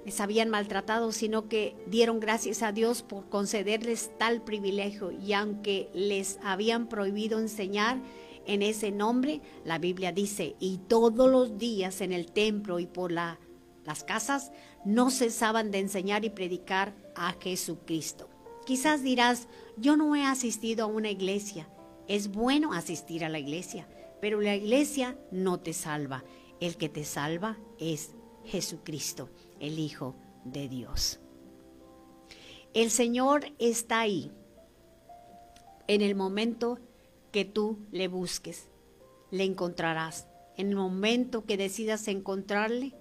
les 0.06 0.20
habían 0.20 0.50
maltratado, 0.50 1.12
sino 1.12 1.48
que 1.48 1.76
dieron 1.88 2.20
gracias 2.20 2.62
a 2.62 2.72
Dios 2.72 3.04
por 3.04 3.30
concederles 3.30 4.12
tal 4.18 4.44
privilegio 4.44 5.12
y 5.12 5.34
aunque 5.34 5.90
les 5.94 6.40
habían 6.44 6.88
prohibido 6.88 7.40
enseñar 7.40 8.02
en 8.46 8.62
ese 8.62 8.92
nombre, 8.92 9.42
la 9.64 9.80
Biblia 9.80 10.12
dice, 10.12 10.56
y 10.60 10.80
todos 10.88 11.30
los 11.30 11.58
días 11.58 12.02
en 12.02 12.12
el 12.12 12.32
templo 12.32 12.80
y 12.80 12.86
por 12.86 13.12
las 13.12 13.38
casas 14.06 14.52
no 14.84 15.10
cesaban 15.10 15.72
de 15.72 15.80
enseñar 15.80 16.26
y 16.26 16.30
predicar 16.30 16.94
a 17.16 17.34
Jesucristo. 17.40 18.30
Quizás 18.66 19.04
dirás, 19.04 19.48
yo 19.78 19.98
no 19.98 20.16
he 20.16 20.24
asistido 20.24 20.86
a 20.86 20.88
una 20.88 21.10
iglesia. 21.10 21.70
Es 22.08 22.30
bueno 22.30 22.74
asistir 22.74 23.24
a 23.24 23.30
la 23.30 23.40
iglesia, 23.40 23.88
pero 24.20 24.42
la 24.42 24.56
iglesia 24.56 25.18
no 25.32 25.60
te 25.60 25.74
salva. 25.74 26.24
El 26.60 26.78
que 26.78 26.90
te 26.90 27.06
salva 27.06 27.58
es 27.80 28.12
Jesucristo 28.46 29.30
el 29.60 29.80
Hijo 29.80 30.16
de 30.44 30.68
Dios. 30.68 31.20
El 32.74 32.90
Señor 32.90 33.46
está 33.60 34.02
ahí 34.02 34.32
en 35.88 36.02
el 36.02 36.16
momento 36.16 36.80
que 37.32 37.46
tú 37.46 37.80
le 37.92 38.08
busques, 38.08 38.70
le 39.32 39.44
encontrarás. 39.44 40.28
En 40.56 40.70
el 40.70 40.76
momento 40.76 41.46
que 41.46 41.58
decidas 41.58 42.08
encontrarle, 42.08 42.94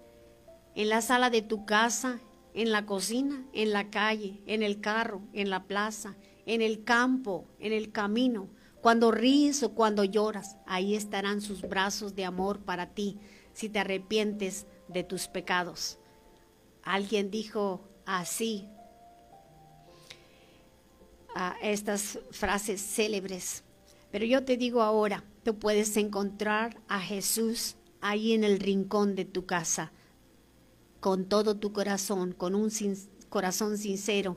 en 0.75 0.89
la 0.89 1.03
sala 1.03 1.31
de 1.31 1.43
tu 1.43 1.67
casa, 1.67 2.21
en 2.55 2.73
la 2.73 2.87
cocina, 2.87 3.47
en 3.53 3.73
la 3.73 3.91
calle, 3.91 4.41
en 4.47 4.63
el 4.63 4.81
carro, 4.81 5.23
en 5.33 5.51
la 5.51 5.65
plaza, 5.65 6.17
en 6.47 6.63
el 6.63 6.85
campo, 6.85 7.47
en 7.59 7.73
el 7.73 7.93
camino, 7.93 8.49
cuando 8.81 9.11
ríes 9.11 9.63
o 9.63 9.75
cuando 9.75 10.03
lloras, 10.05 10.57
ahí 10.67 10.95
estarán 10.95 11.41
sus 11.41 11.63
brazos 11.63 12.15
de 12.15 12.25
amor 12.25 12.61
para 12.61 12.95
ti 12.95 13.19
si 13.53 13.69
te 13.69 13.79
arrepientes 13.79 14.67
de 14.93 15.05
tus 15.05 15.29
pecados. 15.29 15.99
Alguien 16.83 17.31
dijo 17.31 17.81
así 18.05 18.69
a 21.35 21.57
estas 21.63 22.19
frases 22.31 22.81
célebres. 22.81 23.65
Pero 24.11 24.25
yo 24.25 24.45
te 24.45 24.57
digo 24.57 24.83
ahora, 24.83 25.25
tú 25.45 25.59
puedes 25.59 25.97
encontrar 25.97 26.81
a 26.89 27.01
Jesús 27.01 27.77
ahí 28.01 28.33
en 28.33 28.45
el 28.45 28.59
rincón 28.59 29.15
de 29.15 29.25
tu 29.25 29.47
casa, 29.47 29.93
con 31.01 31.25
todo 31.25 31.57
tu 31.57 31.73
corazón, 31.73 32.33
con 32.33 32.55
un 32.55 32.71
corazón 33.29 33.79
sincero. 33.79 34.37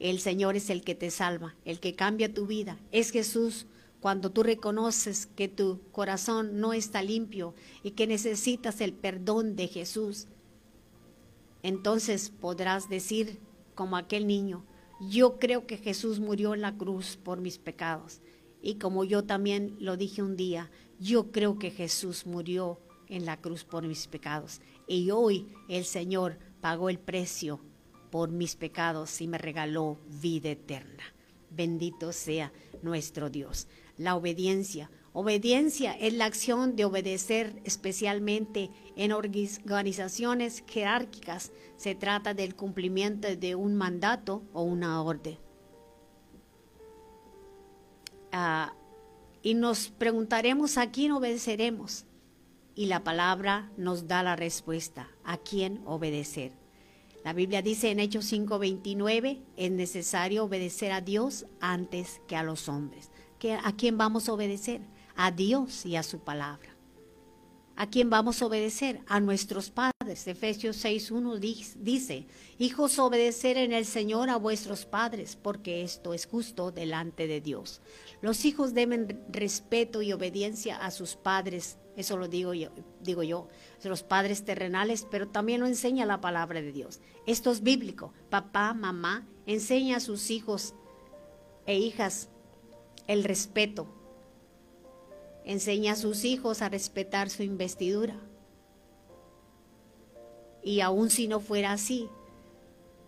El 0.00 0.20
Señor 0.20 0.56
es 0.56 0.70
el 0.70 0.82
que 0.82 0.94
te 0.94 1.10
salva, 1.10 1.54
el 1.64 1.80
que 1.80 1.94
cambia 1.94 2.32
tu 2.32 2.46
vida. 2.46 2.78
Es 2.92 3.10
Jesús 3.10 3.66
cuando 4.00 4.30
tú 4.30 4.42
reconoces 4.42 5.26
que 5.26 5.48
tu 5.48 5.80
corazón 5.92 6.60
no 6.60 6.72
está 6.72 7.02
limpio 7.02 7.54
y 7.82 7.92
que 7.92 8.06
necesitas 8.06 8.80
el 8.80 8.92
perdón 8.92 9.56
de 9.56 9.68
Jesús 9.68 10.28
entonces 11.62 12.30
podrás 12.30 12.88
decir 12.88 13.40
como 13.74 13.96
aquel 13.96 14.26
niño, 14.26 14.64
yo 15.00 15.38
creo 15.38 15.66
que 15.66 15.76
Jesús 15.76 16.20
murió 16.20 16.54
en 16.54 16.60
la 16.60 16.76
cruz 16.76 17.16
por 17.16 17.40
mis 17.40 17.58
pecados. 17.58 18.20
Y 18.62 18.76
como 18.76 19.04
yo 19.04 19.24
también 19.24 19.76
lo 19.78 19.96
dije 19.96 20.22
un 20.22 20.36
día, 20.36 20.70
yo 20.98 21.30
creo 21.30 21.58
que 21.58 21.70
Jesús 21.70 22.26
murió 22.26 22.80
en 23.08 23.24
la 23.24 23.40
cruz 23.40 23.64
por 23.64 23.86
mis 23.86 24.06
pecados. 24.08 24.60
Y 24.86 25.10
hoy 25.10 25.48
el 25.68 25.84
Señor 25.84 26.38
pagó 26.60 26.90
el 26.90 26.98
precio 26.98 27.60
por 28.10 28.30
mis 28.30 28.56
pecados 28.56 29.20
y 29.20 29.28
me 29.28 29.38
regaló 29.38 29.98
vida 30.20 30.50
eterna. 30.50 31.04
Bendito 31.50 32.12
sea 32.12 32.52
nuestro 32.82 33.30
Dios. 33.30 33.68
La 33.98 34.16
obediencia 34.16 34.90
Obediencia 35.20 35.94
es 35.94 36.12
la 36.12 36.26
acción 36.26 36.76
de 36.76 36.84
obedecer 36.84 37.60
especialmente 37.64 38.70
en 38.94 39.10
organizaciones 39.10 40.62
jerárquicas. 40.68 41.50
Se 41.76 41.96
trata 41.96 42.34
del 42.34 42.54
cumplimiento 42.54 43.34
de 43.34 43.56
un 43.56 43.74
mandato 43.74 44.44
o 44.52 44.62
una 44.62 45.02
orden. 45.02 45.36
Ah, 48.30 48.74
y 49.42 49.54
nos 49.54 49.88
preguntaremos 49.88 50.78
a 50.78 50.92
quién 50.92 51.10
obedeceremos. 51.10 52.04
Y 52.76 52.86
la 52.86 53.02
palabra 53.02 53.72
nos 53.76 54.06
da 54.06 54.22
la 54.22 54.36
respuesta, 54.36 55.08
a 55.24 55.38
quién 55.38 55.82
obedecer. 55.84 56.52
La 57.24 57.32
Biblia 57.32 57.60
dice 57.60 57.90
en 57.90 57.98
Hechos 57.98 58.26
5:29, 58.26 59.40
es 59.56 59.70
necesario 59.72 60.44
obedecer 60.44 60.92
a 60.92 61.00
Dios 61.00 61.46
antes 61.58 62.20
que 62.28 62.36
a 62.36 62.44
los 62.44 62.68
hombres. 62.68 63.10
¿A 63.62 63.72
quién 63.76 63.98
vamos 63.98 64.28
a 64.28 64.32
obedecer? 64.32 64.80
a 65.18 65.32
Dios 65.32 65.84
y 65.84 65.96
a 65.96 66.02
su 66.02 66.20
palabra. 66.20 66.70
¿A 67.74 67.90
quién 67.90 68.08
vamos 68.08 68.40
a 68.40 68.46
obedecer? 68.46 69.00
A 69.08 69.20
nuestros 69.20 69.70
padres. 69.70 70.26
Efesios 70.26 70.84
6.1 70.84 71.74
dice, 71.76 72.26
hijos, 72.58 72.98
obedecer 72.98 73.56
en 73.58 73.72
el 73.72 73.84
Señor 73.84 74.30
a 74.30 74.36
vuestros 74.36 74.86
padres, 74.86 75.36
porque 75.36 75.82
esto 75.82 76.14
es 76.14 76.26
justo 76.26 76.70
delante 76.70 77.26
de 77.26 77.40
Dios. 77.40 77.82
Los 78.20 78.44
hijos 78.44 78.74
deben 78.74 79.24
respeto 79.28 80.02
y 80.02 80.12
obediencia 80.12 80.76
a 80.76 80.90
sus 80.92 81.16
padres. 81.16 81.78
Eso 81.96 82.16
lo 82.16 82.28
digo 82.28 82.54
yo, 82.54 82.70
digo 83.00 83.24
yo, 83.24 83.48
los 83.82 84.04
padres 84.04 84.44
terrenales, 84.44 85.06
pero 85.10 85.28
también 85.28 85.60
lo 85.60 85.66
enseña 85.66 86.06
la 86.06 86.20
palabra 86.20 86.62
de 86.62 86.72
Dios. 86.72 87.00
Esto 87.26 87.50
es 87.50 87.62
bíblico. 87.62 88.12
Papá, 88.30 88.72
mamá, 88.72 89.26
enseña 89.46 89.96
a 89.96 90.00
sus 90.00 90.30
hijos 90.30 90.74
e 91.66 91.76
hijas 91.76 92.28
el 93.08 93.24
respeto, 93.24 93.88
enseña 95.44 95.94
a 95.94 95.96
sus 95.96 96.24
hijos 96.24 96.62
a 96.62 96.68
respetar 96.68 97.30
su 97.30 97.42
investidura. 97.42 98.20
Y 100.62 100.80
aun 100.82 101.08
si 101.08 101.26
no 101.26 101.40
fuera 101.40 101.72
así, 101.72 102.08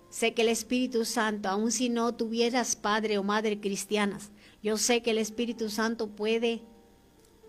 sé 0.09 0.33
que 0.33 0.43
el 0.43 0.49
Espíritu 0.49 1.05
Santo, 1.05 1.51
aun 1.51 1.71
si 1.71 1.91
no 1.91 2.15
tuvieras 2.15 2.77
padre 2.77 3.19
o 3.19 3.23
madre 3.23 3.61
cristianas, 3.61 4.31
yo 4.63 4.79
sé 4.79 5.03
que 5.03 5.11
el 5.11 5.19
Espíritu 5.19 5.69
Santo 5.69 6.09
puede 6.09 6.63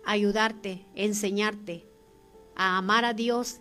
ayudarte, 0.04 0.84
enseñarte 0.94 1.86
a 2.54 2.76
amar 2.76 3.06
a 3.06 3.14
Dios 3.14 3.60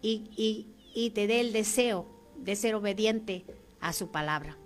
y, 0.00 0.66
y 0.94 1.10
te 1.10 1.26
dé 1.26 1.40
el 1.40 1.52
deseo 1.52 2.06
de 2.38 2.56
ser 2.56 2.74
obediente 2.74 3.44
a 3.80 3.92
su 3.92 4.10
palabra. 4.10 4.56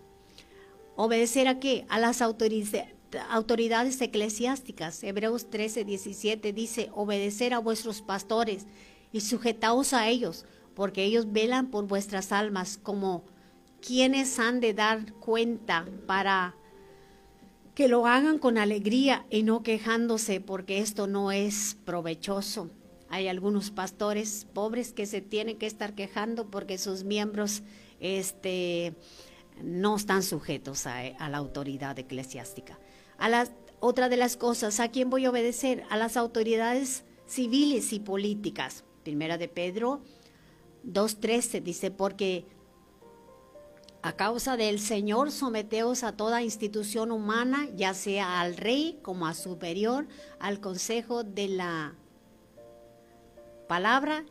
¿Obedecer 0.94 1.48
a 1.48 1.58
qué? 1.58 1.84
A 1.88 1.98
las 1.98 2.22
autoridades 2.22 2.95
autoridades 3.18 4.00
eclesiásticas. 4.00 5.02
Hebreos 5.02 5.50
13, 5.50 5.84
17 5.84 6.52
dice, 6.52 6.90
obedecer 6.94 7.54
a 7.54 7.58
vuestros 7.58 8.02
pastores 8.02 8.66
y 9.12 9.20
sujetaos 9.20 9.92
a 9.92 10.08
ellos, 10.08 10.44
porque 10.74 11.04
ellos 11.04 11.32
velan 11.32 11.68
por 11.68 11.86
vuestras 11.86 12.32
almas 12.32 12.78
como 12.82 13.24
quienes 13.80 14.38
han 14.38 14.60
de 14.60 14.74
dar 14.74 15.12
cuenta 15.14 15.86
para 16.06 16.54
que 17.74 17.88
lo 17.88 18.06
hagan 18.06 18.38
con 18.38 18.58
alegría 18.58 19.26
y 19.30 19.42
no 19.42 19.62
quejándose, 19.62 20.40
porque 20.40 20.78
esto 20.78 21.06
no 21.06 21.30
es 21.30 21.76
provechoso. 21.84 22.70
Hay 23.08 23.28
algunos 23.28 23.70
pastores 23.70 24.46
pobres 24.52 24.92
que 24.92 25.06
se 25.06 25.20
tienen 25.20 25.58
que 25.58 25.66
estar 25.66 25.94
quejando 25.94 26.50
porque 26.50 26.78
sus 26.78 27.04
miembros 27.04 27.62
este, 28.00 28.94
no 29.62 29.96
están 29.96 30.22
sujetos 30.22 30.86
a, 30.86 30.98
a 30.98 31.28
la 31.28 31.36
autoridad 31.36 31.98
eclesiástica. 31.98 32.78
A 33.18 33.28
las, 33.28 33.52
otra 33.80 34.08
de 34.08 34.16
las 34.16 34.36
cosas, 34.36 34.80
¿a 34.80 34.90
quién 34.90 35.10
voy 35.10 35.24
a 35.24 35.30
obedecer? 35.30 35.84
A 35.90 35.96
las 35.96 36.16
autoridades 36.16 37.04
civiles 37.26 37.92
y 37.92 38.00
políticas. 38.00 38.84
Primera 39.02 39.38
de 39.38 39.48
Pedro 39.48 40.00
2.13 40.84 41.62
dice, 41.62 41.90
porque 41.90 42.46
a 44.02 44.12
causa 44.12 44.56
del 44.56 44.78
Señor 44.78 45.32
someteos 45.32 46.04
a 46.04 46.16
toda 46.16 46.42
institución 46.42 47.10
humana, 47.10 47.68
ya 47.74 47.94
sea 47.94 48.40
al 48.40 48.56
rey 48.56 48.98
como 49.02 49.26
a 49.26 49.34
superior, 49.34 50.06
al 50.38 50.60
consejo 50.60 51.24
de 51.24 51.48
la 51.48 51.94
palabra. 53.68 54.24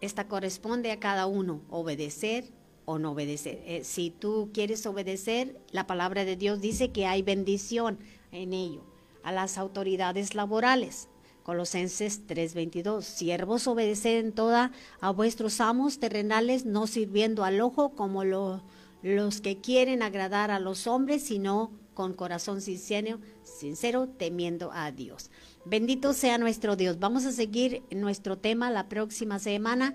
Esta 0.00 0.26
corresponde 0.26 0.90
a 0.90 0.98
cada 0.98 1.26
uno, 1.26 1.62
obedecer 1.70 2.46
o 2.84 2.98
no 2.98 3.12
obedecer. 3.12 3.62
Eh, 3.66 3.82
si 3.84 4.10
tú 4.10 4.50
quieres 4.52 4.84
obedecer, 4.86 5.60
la 5.70 5.86
palabra 5.86 6.24
de 6.24 6.36
Dios 6.36 6.60
dice 6.60 6.90
que 6.90 7.06
hay 7.06 7.22
bendición 7.22 7.98
en 8.30 8.52
ello. 8.52 8.82
A 9.22 9.30
las 9.30 9.56
autoridades 9.56 10.34
laborales. 10.34 11.08
Colosenses 11.42 12.26
3:22. 12.26 13.04
Siervos 13.04 13.66
obedecen 13.66 14.32
toda 14.32 14.72
a 15.00 15.10
vuestros 15.10 15.60
amos 15.60 15.98
terrenales, 15.98 16.64
no 16.64 16.86
sirviendo 16.86 17.44
al 17.44 17.60
ojo 17.60 17.90
como 17.90 18.24
los 18.24 19.40
que 19.40 19.60
quieren 19.60 20.02
agradar 20.02 20.50
a 20.50 20.60
los 20.60 20.86
hombres, 20.86 21.22
sino 21.22 21.70
con 21.94 22.14
corazón 22.14 22.60
sincero, 22.60 23.18
sincero, 23.42 24.08
temiendo 24.08 24.70
a 24.72 24.92
Dios. 24.92 25.30
Bendito 25.64 26.12
sea 26.12 26.38
nuestro 26.38 26.76
Dios. 26.76 26.98
Vamos 26.98 27.24
a 27.26 27.32
seguir 27.32 27.82
nuestro 27.90 28.38
tema 28.38 28.70
la 28.70 28.88
próxima 28.88 29.38
semana. 29.38 29.94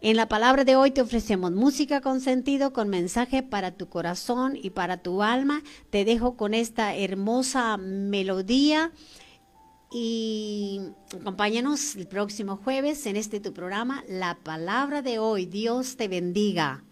En 0.00 0.16
la 0.16 0.28
palabra 0.28 0.64
de 0.64 0.76
hoy 0.76 0.92
te 0.92 1.00
ofrecemos 1.00 1.50
música 1.50 2.00
con 2.00 2.20
sentido, 2.20 2.72
con 2.72 2.88
mensaje 2.88 3.42
para 3.42 3.72
tu 3.72 3.88
corazón 3.88 4.56
y 4.56 4.70
para 4.70 5.02
tu 5.02 5.24
alma. 5.24 5.62
Te 5.90 6.04
dejo 6.04 6.36
con 6.36 6.54
esta 6.54 6.94
hermosa 6.94 7.76
melodía 7.78 8.92
y 9.90 10.80
acompáñanos 11.20 11.96
el 11.96 12.06
próximo 12.06 12.56
jueves 12.56 13.06
en 13.06 13.16
este 13.16 13.40
tu 13.40 13.52
programa, 13.52 14.04
La 14.08 14.38
Palabra 14.38 15.02
de 15.02 15.18
hoy. 15.18 15.46
Dios 15.46 15.96
te 15.96 16.06
bendiga. 16.06 16.84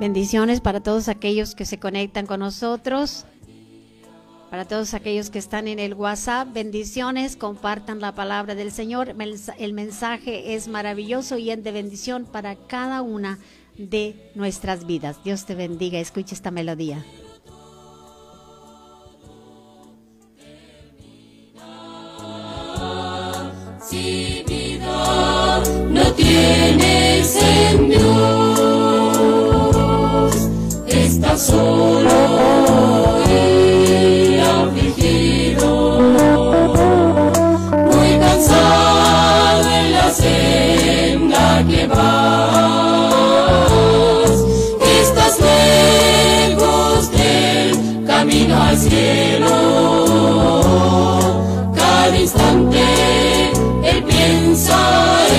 Bendiciones 0.00 0.62
para 0.62 0.80
todos 0.80 1.08
aquellos 1.08 1.54
que 1.54 1.66
se 1.66 1.78
conectan 1.78 2.24
con 2.24 2.40
nosotros. 2.40 3.26
Para 4.48 4.64
todos 4.64 4.94
aquellos 4.94 5.28
que 5.28 5.38
están 5.38 5.68
en 5.68 5.78
el 5.78 5.92
WhatsApp, 5.92 6.54
bendiciones, 6.54 7.36
compartan 7.36 8.00
la 8.00 8.14
palabra 8.14 8.54
del 8.54 8.72
Señor. 8.72 9.14
El 9.58 9.72
mensaje 9.74 10.54
es 10.54 10.68
maravilloso 10.68 11.36
y 11.36 11.50
es 11.50 11.62
de 11.62 11.72
bendición 11.72 12.24
para 12.24 12.56
cada 12.56 13.02
una 13.02 13.38
de 13.76 14.32
nuestras 14.34 14.86
vidas. 14.86 15.22
Dios 15.22 15.44
te 15.44 15.54
bendiga, 15.54 15.98
escucha 15.98 16.34
esta 16.34 16.50
melodía. 16.50 17.04
Si 23.82 24.44
vida 24.48 25.62
no 25.90 26.12
tienes 26.14 27.36
en 27.36 27.88
Dios, 27.90 28.79
estás 31.20 31.40
solo. 31.42 32.30
que 41.70 41.86
vas. 41.86 42.40
Estás 45.00 45.38
lejos 45.40 47.10
del 47.12 48.04
camino 48.06 48.62
al 48.62 48.76
cielo. 48.76 49.50
Cada 51.74 52.16
instante 52.18 52.82
Él 53.84 54.02
piensa 54.04 54.78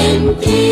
en 0.05 0.35
ti. 0.39 0.70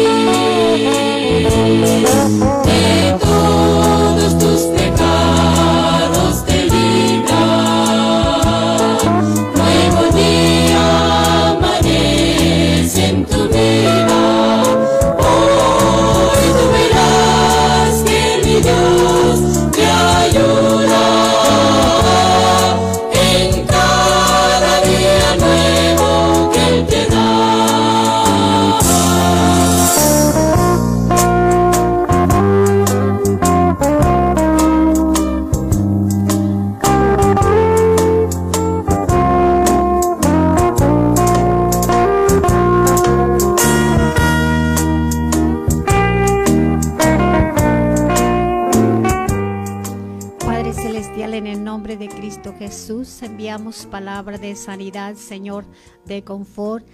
De 56.10 56.24
confort 56.24 56.86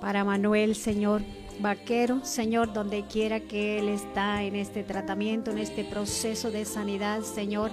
para 0.00 0.24
Manuel, 0.24 0.74
Señor. 0.74 1.22
Vaquero, 1.60 2.24
Señor, 2.24 2.72
donde 2.72 3.04
quiera 3.06 3.38
que 3.38 3.78
Él 3.78 3.88
está 3.88 4.42
en 4.42 4.56
este 4.56 4.82
tratamiento, 4.82 5.52
en 5.52 5.58
este 5.58 5.84
proceso 5.84 6.50
de 6.50 6.64
sanidad, 6.64 7.22
Señor, 7.22 7.70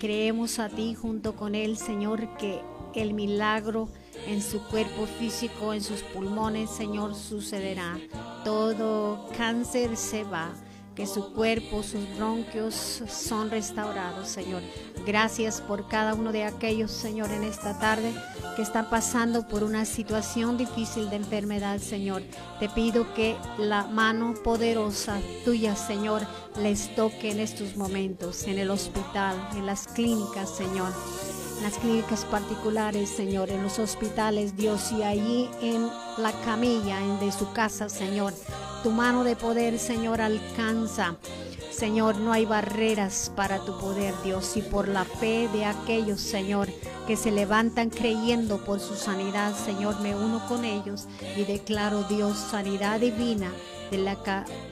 creemos 0.00 0.58
a 0.58 0.68
ti 0.68 0.94
junto 0.94 1.36
con 1.36 1.54
Él, 1.54 1.76
Señor, 1.76 2.36
que 2.38 2.60
el 2.96 3.14
milagro 3.14 3.88
en 4.26 4.42
su 4.42 4.60
cuerpo 4.64 5.06
físico, 5.06 5.72
en 5.72 5.80
sus 5.80 6.02
pulmones, 6.02 6.70
Señor, 6.70 7.14
sucederá. 7.14 8.00
Todo 8.44 9.28
cáncer 9.36 9.96
se 9.96 10.24
va 10.24 10.52
que 10.94 11.06
su 11.06 11.32
cuerpo, 11.32 11.82
sus 11.82 12.16
bronquios 12.16 13.02
son 13.08 13.50
restaurados, 13.50 14.28
Señor. 14.28 14.62
Gracias 15.06 15.60
por 15.60 15.88
cada 15.88 16.14
uno 16.14 16.32
de 16.32 16.44
aquellos, 16.44 16.90
Señor, 16.90 17.30
en 17.30 17.44
esta 17.44 17.78
tarde 17.78 18.12
que 18.56 18.62
están 18.62 18.90
pasando 18.90 19.46
por 19.46 19.62
una 19.64 19.84
situación 19.84 20.56
difícil 20.58 21.08
de 21.10 21.16
enfermedad, 21.16 21.78
Señor. 21.78 22.22
Te 22.58 22.68
pido 22.68 23.12
que 23.14 23.36
la 23.58 23.84
mano 23.84 24.34
poderosa 24.42 25.20
tuya, 25.44 25.76
Señor, 25.76 26.22
les 26.58 26.94
toque 26.94 27.30
en 27.30 27.40
estos 27.40 27.76
momentos, 27.76 28.44
en 28.44 28.58
el 28.58 28.70
hospital, 28.70 29.36
en 29.54 29.66
las 29.66 29.86
clínicas, 29.86 30.50
Señor 30.50 30.92
en 31.60 31.64
las 31.64 31.76
clínicas 31.76 32.24
particulares, 32.24 33.10
Señor, 33.10 33.50
en 33.50 33.62
los 33.62 33.78
hospitales, 33.78 34.56
Dios, 34.56 34.92
y 34.92 35.02
allí 35.02 35.50
en 35.60 35.88
la 36.16 36.32
camilla 36.42 36.98
en 36.98 37.20
de 37.20 37.30
su 37.30 37.52
casa, 37.52 37.90
Señor. 37.90 38.32
Tu 38.82 38.90
mano 38.90 39.24
de 39.24 39.36
poder, 39.36 39.78
Señor, 39.78 40.22
alcanza. 40.22 41.16
Señor, 41.70 42.16
no 42.16 42.32
hay 42.32 42.46
barreras 42.46 43.30
para 43.36 43.58
tu 43.58 43.78
poder, 43.78 44.14
Dios, 44.24 44.56
y 44.56 44.62
por 44.62 44.88
la 44.88 45.04
fe 45.04 45.48
de 45.52 45.66
aquellos, 45.66 46.20
Señor, 46.20 46.68
que 47.06 47.16
se 47.16 47.30
levantan 47.30 47.90
creyendo 47.90 48.64
por 48.64 48.80
su 48.80 48.94
sanidad, 48.94 49.54
Señor, 49.54 50.00
me 50.00 50.14
uno 50.14 50.46
con 50.48 50.64
ellos 50.64 51.08
y 51.36 51.44
declaro, 51.44 52.04
Dios, 52.04 52.36
sanidad 52.38 53.00
divina 53.00 53.50
de 53.90 53.98
la 53.98 54.16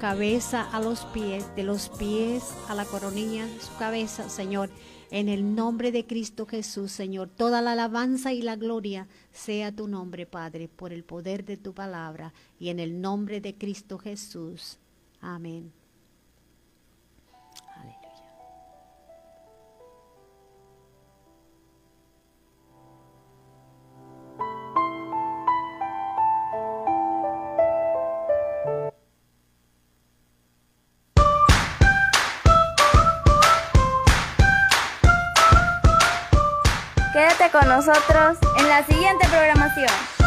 cabeza 0.00 0.66
a 0.72 0.80
los 0.80 1.00
pies, 1.06 1.44
de 1.54 1.64
los 1.64 1.88
pies 1.90 2.44
a 2.68 2.74
la 2.74 2.84
coronilla 2.84 3.46
su 3.60 3.76
cabeza, 3.78 4.28
Señor. 4.28 4.70
En 5.10 5.28
el 5.28 5.54
nombre 5.54 5.90
de 5.90 6.04
Cristo 6.04 6.44
Jesús, 6.44 6.92
Señor, 6.92 7.28
toda 7.28 7.62
la 7.62 7.72
alabanza 7.72 8.34
y 8.34 8.42
la 8.42 8.56
gloria 8.56 9.08
sea 9.32 9.72
tu 9.72 9.88
nombre, 9.88 10.26
Padre, 10.26 10.68
por 10.68 10.92
el 10.92 11.02
poder 11.02 11.44
de 11.44 11.56
tu 11.56 11.72
palabra 11.72 12.34
y 12.60 12.68
en 12.68 12.78
el 12.78 13.00
nombre 13.00 13.40
de 13.40 13.54
Cristo 13.54 13.98
Jesús. 13.98 14.78
Amén. 15.20 15.72
Con 37.50 37.68
nosotros 37.68 38.36
en 38.58 38.68
la 38.68 38.84
siguiente 38.84 39.26
programación. 39.28 40.17